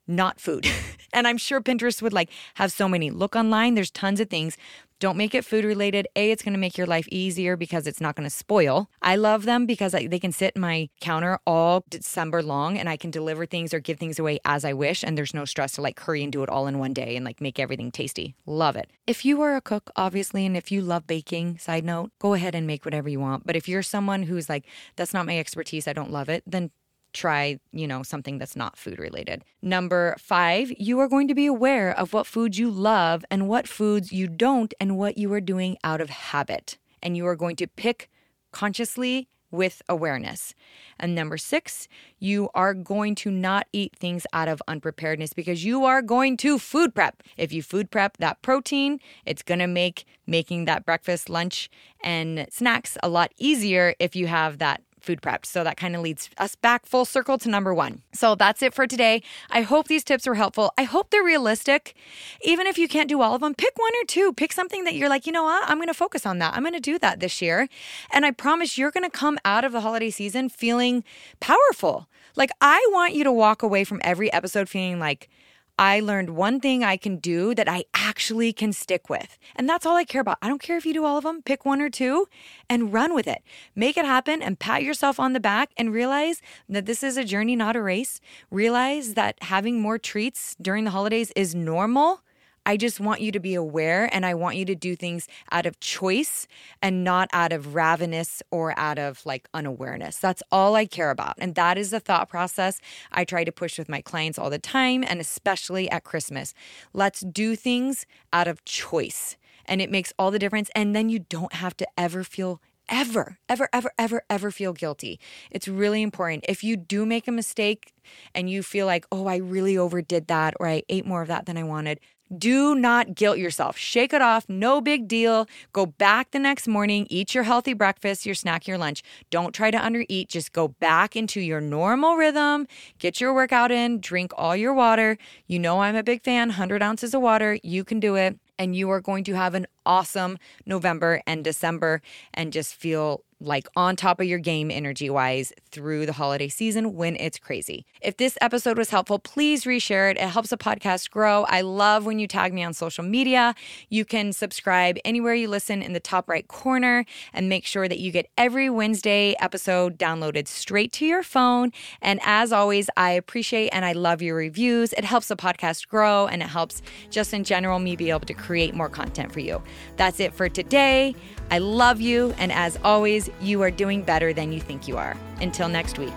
not 0.09 0.41
food. 0.41 0.67
and 1.13 1.27
I'm 1.27 1.39
sure 1.39 1.61
Pinterest 1.61 2.03
would 2.03 2.13
like 2.13 2.31
have 2.55 2.73
so 2.73 2.89
many. 2.89 3.11
Look 3.11 3.37
online, 3.37 3.75
there's 3.75 3.91
tons 3.91 4.21
of 4.21 4.31
things. 4.31 4.57
Don't 4.99 5.19
make 5.19 5.35
it 5.35 5.45
food 5.45 5.65
related. 5.65 6.09
A, 6.17 6.31
it's 6.31 6.43
going 6.43 6.55
to 6.55 6.59
make 6.59 6.79
your 6.79 6.87
life 6.87 7.07
easier 7.11 7.55
because 7.55 7.87
it's 7.87 8.01
not 8.01 8.17
going 8.17 8.25
to 8.25 8.35
spoil. 8.35 8.89
I 9.03 9.17
love 9.17 9.45
them 9.45 9.67
because 9.67 9.95
I, 9.95 10.07
they 10.07 10.19
can 10.19 10.33
sit 10.33 10.55
in 10.57 10.63
my 10.63 10.89
counter 11.03 11.39
all 11.47 11.85
December 11.91 12.43
long 12.43 12.79
and 12.79 12.89
I 12.89 12.97
can 12.97 13.11
deliver 13.11 13.45
things 13.45 13.75
or 13.75 13.81
give 13.81 13.99
things 13.99 14.19
away 14.19 14.39
as 14.47 14.65
I 14.65 14.73
wish. 14.73 15.05
And 15.05 15.17
there's 15.17 15.35
no 15.35 15.45
stress 15.45 15.73
to 15.73 15.83
like 15.83 16.01
hurry 16.01 16.23
and 16.23 16.33
do 16.33 16.43
it 16.43 16.49
all 16.49 16.67
in 16.67 16.79
one 16.79 16.95
day 16.95 17.15
and 17.15 17.27
like 17.27 17.43
make 17.43 17.59
everything 17.59 17.91
tasty. 17.91 18.35
Love 18.47 18.75
it. 18.75 18.91
If 19.07 19.25
you 19.25 19.43
are 19.43 19.55
a 19.55 19.61
cook, 19.61 19.91
obviously, 19.97 20.47
and 20.47 20.57
if 20.57 20.73
you 20.73 20.81
love 20.81 21.07
baking, 21.07 21.59
side 21.59 21.85
note, 21.85 22.11
go 22.19 22.33
ahead 22.33 22.55
and 22.55 22.67
make 22.67 22.87
whatever 22.87 23.11
you 23.11 23.21
want. 23.21 23.47
But 23.47 23.57
if 23.57 23.69
you're 23.69 23.83
someone 23.83 24.23
who's 24.23 24.49
like, 24.49 24.65
that's 24.97 25.13
not 25.13 25.27
my 25.27 25.39
expertise, 25.39 25.87
I 25.87 25.93
don't 25.93 26.11
love 26.11 26.31
it, 26.31 26.43
then 26.47 26.71
try, 27.13 27.59
you 27.73 27.87
know, 27.87 28.03
something 28.03 28.39
that's 28.39 28.57
not 28.57 28.77
food 28.77 28.99
related. 28.99 29.43
Number 29.63 30.17
five, 30.19 30.73
you 30.79 30.99
are 31.01 31.09
going 31.09 31.29
to 31.29 31.35
be 31.35 31.47
aware 31.47 31.97
of 31.97 32.13
what 32.13 32.27
foods 32.27 32.59
you 32.59 32.71
love 32.71 33.25
and 33.31 33.49
what 33.49 33.67
foods 33.67 34.13
you 34.13 34.29
don't 34.29 34.75
and 34.81 34.99
what 34.99 35.17
you 35.17 35.33
are 35.33 35.41
doing 35.41 35.79
out 35.83 36.01
of 36.01 36.11
habit. 36.11 36.79
And 37.03 37.17
you 37.17 37.27
are 37.27 37.37
going 37.37 37.57
to 37.57 37.67
pick 37.67 38.11
consciously 38.53 39.29
with 39.51 39.83
awareness. 39.89 40.55
And 40.99 41.15
number 41.15 41.37
six, 41.37 41.89
you 42.19 42.49
are 42.55 42.75
going 42.75 43.15
to 43.17 43.31
not 43.31 43.67
eat 43.73 43.95
things 43.97 44.27
out 44.33 44.49
of 44.49 44.63
unpreparedness 44.69 45.33
because 45.33 45.65
you 45.65 45.85
are 45.85 46.03
going 46.03 46.37
to 46.39 46.59
food 46.59 46.95
prep. 46.95 47.23
If 47.37 47.53
you 47.53 47.63
food 47.63 47.91
prep 47.91 48.17
that 48.19 48.43
protein, 48.43 48.99
it's 49.25 49.43
going 49.43 49.61
to 49.61 49.67
make 49.67 50.05
making 50.27 50.65
that 50.65 50.85
breakfast, 50.85 51.29
lunch, 51.29 51.71
and 52.03 52.47
snacks 52.51 52.99
a 53.03 53.09
lot 53.09 53.33
easier 53.39 53.95
if 53.99 54.17
you 54.17 54.27
have 54.27 54.59
that 54.59 54.83
food 55.07 55.23
prepped. 55.23 55.47
So 55.47 55.65
that 55.65 55.77
kind 55.77 55.97
of 55.97 56.03
leads 56.03 56.29
us 56.37 56.57
back 56.57 56.85
full 56.85 57.05
circle 57.05 57.39
to 57.39 57.49
number 57.49 57.73
one. 57.73 58.03
So 58.13 58.35
that's 58.35 58.63
it 58.63 58.75
for 58.75 58.87
today. 58.87 59.23
I 59.51 59.63
hope 59.63 59.89
these 59.89 60.05
tips 60.05 60.27
were 60.27 60.35
helpful. 60.35 60.73
I 60.77 60.83
hope 60.83 61.11
they're 61.11 61.23
realistic. 61.23 61.95
Even 62.43 62.67
if 62.67 62.77
you 62.77 62.89
can't 62.89 63.09
do 63.09 63.23
all 63.23 63.35
of 63.35 63.41
them, 63.41 63.55
pick 63.55 63.79
one 63.79 63.93
or 64.03 64.05
two. 64.07 64.33
Pick 64.33 64.53
something 64.53 64.85
that 64.85 64.95
you're 64.95 65.09
like, 65.09 65.27
you 65.27 65.33
know 65.33 65.45
what? 65.45 65.69
I'm 65.71 65.79
going 65.79 65.87
to 65.89 65.95
focus 65.95 66.27
on 66.27 66.39
that. 66.41 66.55
I'm 66.55 66.63
going 66.63 66.75
to 66.75 66.81
do 66.81 66.99
that 66.99 67.21
this 67.21 67.41
year. 67.41 67.69
And 68.13 68.27
I 68.27 68.33
promise 68.33 68.77
you're 68.77 68.91
going 68.91 69.05
to 69.05 69.11
come 69.11 69.39
out 69.45 69.65
of 69.65 69.73
the 69.73 69.81
holiday 69.81 70.11
season 70.11 70.49
feeling 70.49 71.05
powerful. 71.41 72.09
Like, 72.35 72.51
I 72.61 72.87
want 72.93 73.15
you 73.15 73.25
to 73.25 73.33
walk 73.33 73.63
away 73.63 73.85
from 73.85 74.01
every 74.05 74.31
episode 74.33 74.69
feeling 74.69 74.99
like, 74.99 75.31
I 75.79 76.01
learned 76.01 76.31
one 76.31 76.59
thing 76.59 76.83
I 76.83 76.97
can 76.97 77.19
do 77.19 77.55
that 77.55 77.69
I 77.69 77.85
actually 77.93 78.53
can 78.53 78.73
stick 78.73 79.11
with. 79.11 79.39
And 79.55 79.69
that's 79.69 79.85
all 79.85 79.97
I 79.97 80.05
care 80.05 80.23
about. 80.23 80.39
I 80.41 80.49
don't 80.49 80.63
care 80.63 80.79
if 80.79 80.87
you 80.87 80.95
do 80.95 81.05
all 81.05 81.19
of 81.19 81.25
them, 81.25 81.43
pick 81.43 81.67
one 81.67 81.83
or 81.83 81.91
two 81.91 82.29
and 82.71 82.93
run 82.93 83.15
with 83.15 83.29
it. 83.29 83.43
Make 83.75 83.99
it 83.99 84.07
happen 84.07 84.41
and 84.41 84.59
pat 84.59 84.83
yourself 84.83 85.21
on 85.21 85.35
the 85.35 85.41
back 85.41 85.73
and 85.77 85.93
realize 85.93 86.41
that 86.69 86.87
this 86.87 87.03
is 87.03 87.19
a 87.19 87.25
journey, 87.25 87.57
not 87.57 87.77
a 87.77 87.83
race. 87.83 88.21
Realize 88.51 89.15
that 89.15 89.37
having 89.43 89.81
more 89.81 89.99
treats 89.99 90.57
during 90.61 90.85
the 90.85 90.93
holidays 90.93 91.31
is 91.37 91.55
normal 91.55 92.23
I 92.67 92.77
just 92.77 92.99
want 92.99 93.21
you 93.21 93.31
to 93.33 93.39
be 93.39 93.55
aware 93.55 94.11
and 94.13 94.27
I 94.27 94.35
want 94.35 94.57
you 94.57 94.65
to 94.67 94.75
do 94.75 94.97
things 94.97 95.29
out 95.53 95.67
of 95.67 95.79
choice 95.79 96.49
and 96.83 97.05
not 97.05 97.31
out 97.33 97.53
of 97.53 97.77
ravenous 97.77 98.43
or 98.51 98.77
out 98.79 98.99
of 98.99 99.25
like 99.25 99.49
unawareness. 99.55 100.19
That's 100.19 100.43
all 100.51 100.75
I 100.75 100.85
care 100.85 101.11
about. 101.11 101.37
And 101.39 101.55
that 101.55 101.79
is 101.79 101.91
the 101.91 102.01
thought 102.01 102.29
process 102.29 102.81
I 103.13 103.25
try 103.25 103.45
to 103.45 103.53
push 103.53 103.79
with 103.79 103.89
my 103.89 104.03
clients 104.03 104.37
all 104.37 104.51
the 104.51 104.59
time 104.59 105.05
and 105.07 105.21
especially 105.21 105.89
at 105.91 106.03
Christmas. 106.03 106.53
Let's 106.93 107.21
do 107.21 107.55
things 107.55 108.05
out 108.33 108.49
of 108.49 108.65
choice. 108.65 109.37
And 109.65 109.81
it 109.81 109.91
makes 109.91 110.13
all 110.19 110.33
the 110.33 110.39
difference. 110.39 110.71
And 110.75 110.95
then 110.95 111.09
you 111.09 111.21
don't 111.21 111.55
have 111.55 111.77
to 111.79 111.87
ever 111.97 112.25
feel 112.25 112.61
ever, 112.89 113.39
ever, 113.49 113.69
ever, 113.73 113.91
ever, 113.99 114.23
ever 114.31 114.51
feel 114.51 114.73
guilty. 114.73 115.19
It's 115.51 115.69
really 115.69 116.03
important. 116.03 116.45
If 116.49 116.63
you 116.63 116.77
do 116.77 117.05
make 117.05 117.27
a 117.27 117.33
mistake 117.33 117.93
and 118.35 118.49
you 118.49 118.63
feel 118.63 118.87
like, 118.87 119.07
oh, 119.11 119.27
I 119.27 119.37
really 119.37 119.77
overdid 119.77 120.29
that 120.29 120.55
or 120.61 120.69
I 120.69 120.83
ate 120.89 121.07
more 121.07 121.23
of 121.23 121.29
that 121.29 121.47
than 121.47 121.57
I 121.57 121.65
wanted, 121.65 122.01
do 122.37 122.75
not 122.75 123.15
guilt 123.15 123.39
yourself. 123.39 123.77
Shake 123.77 124.13
it 124.13 124.23
off. 124.23 124.49
No 124.49 124.81
big 124.81 125.07
deal. 125.07 125.47
Go 125.73 125.87
back 125.87 126.31
the 126.31 126.39
next 126.39 126.67
morning, 126.67 127.07
eat 127.11 127.35
your 127.35 127.45
healthy 127.45 127.73
breakfast, 127.73 128.27
your 128.27 128.35
snack, 128.35 128.67
your 128.67 128.79
lunch. 128.79 129.03
Don't 129.31 129.55
try 129.55 129.71
to 129.71 129.79
undereat. 129.79 130.29
Just 130.29 130.53
go 130.53 130.69
back 130.69 131.17
into 131.17 131.41
your 131.41 131.61
normal 131.61 132.17
rhythm. 132.17 132.67
Get 132.99 133.21
your 133.21 133.35
workout 133.35 133.71
in. 133.71 134.01
Drink 134.01 134.33
all 134.37 134.57
your 134.57 134.75
water. 134.75 135.19
You 135.47 135.59
know, 135.59 135.81
I'm 135.81 135.97
a 135.97 136.03
big 136.03 136.23
fan. 136.23 136.49
100 136.49 136.83
ounces 136.83 137.15
of 137.15 137.23
water. 137.23 137.59
You 137.63 137.85
can 137.85 138.01
do 138.01 138.17
it. 138.17 138.39
And 138.59 138.75
you 138.75 138.89
are 138.91 139.03
going 139.03 139.25
to 139.25 139.35
have 139.35 139.55
an 139.55 139.67
awesome 139.85 140.39
November 140.65 141.21
and 141.27 141.45
December 141.45 142.01
and 142.33 142.53
just 142.53 142.75
feel 142.75 143.23
like 143.41 143.69
on 143.77 143.97
top 143.97 144.21
of 144.21 144.27
your 144.27 144.39
game 144.39 144.71
energy 144.71 145.11
wise 145.11 145.53
through 145.71 146.07
the 146.07 146.13
holiday 146.13 146.49
season 146.49 146.95
when 146.95 147.17
it's 147.17 147.39
crazy. 147.39 147.85
If 148.01 148.17
this 148.17 148.39
episode 148.41 148.79
was 148.79 148.91
helpful, 148.91 149.19
please 149.19 149.65
reshare 149.65 150.11
it. 150.11 150.17
It 150.17 150.29
helps 150.29 150.51
the 150.51 150.57
podcast 150.57 151.11
grow. 151.11 151.45
I 151.45 151.61
love 151.61 152.07
when 152.07 152.19
you 152.19 152.27
tag 152.27 152.55
me 152.55 152.63
on 152.63 152.73
social 152.73 153.05
media. 153.05 153.55
You 153.91 154.05
can 154.05 154.33
subscribe 154.33 154.97
anywhere 155.05 155.35
you 155.35 155.49
listen 155.49 155.83
in 155.83 155.93
the 155.93 156.01
top 156.01 156.29
right 156.29 156.49
corner 156.49 157.05
and 157.33 157.49
make 157.49 157.67
sure 157.67 157.89
that 157.89 157.99
you 157.99 158.11
get 158.11 158.31
every 158.39 158.71
Wednesday 158.71 159.35
episode 159.39 159.99
downloaded 159.99 160.49
straight 160.49 160.93
to 160.93 161.05
your 161.05 161.23
phone. 161.23 161.73
And 162.01 162.21
as 162.23 162.53
always, 162.53 162.89
I 162.97 163.11
appreciate 163.11 163.69
and 163.71 163.85
I 163.85 163.93
love 163.93 164.23
your 164.23 164.37
reviews. 164.37 164.93
It 164.95 165.05
helps 165.05 165.29
the 165.29 165.37
podcast 165.37 165.89
grow 165.89 166.27
and 166.27 166.43
it 166.43 166.49
helps 166.49 166.81
just 167.11 167.35
in 167.35 167.45
general 167.45 167.79
me 167.81 167.97
be 167.97 168.11
able 168.11 168.21
to 168.21 168.35
create 168.35 168.75
more 168.75 168.89
content 168.89 169.33
for 169.33 169.41
you. 169.41 169.63
That's 169.97 170.21
it 170.21 170.33
for 170.33 170.49
today. 170.49 171.15
I 171.51 171.59
love 171.59 172.01
you. 172.01 172.35
And 172.39 172.51
as 172.51 172.79
always, 172.83 173.26
you 173.41 173.63
are 173.63 173.71
doing 173.71 174.03
better 174.03 174.33
than 174.33 174.53
you 174.53 174.61
think 174.61 174.89
you 174.89 174.97
are. 174.97 175.17
Until 175.41 175.69
next 175.69 175.99
week. 175.99 176.15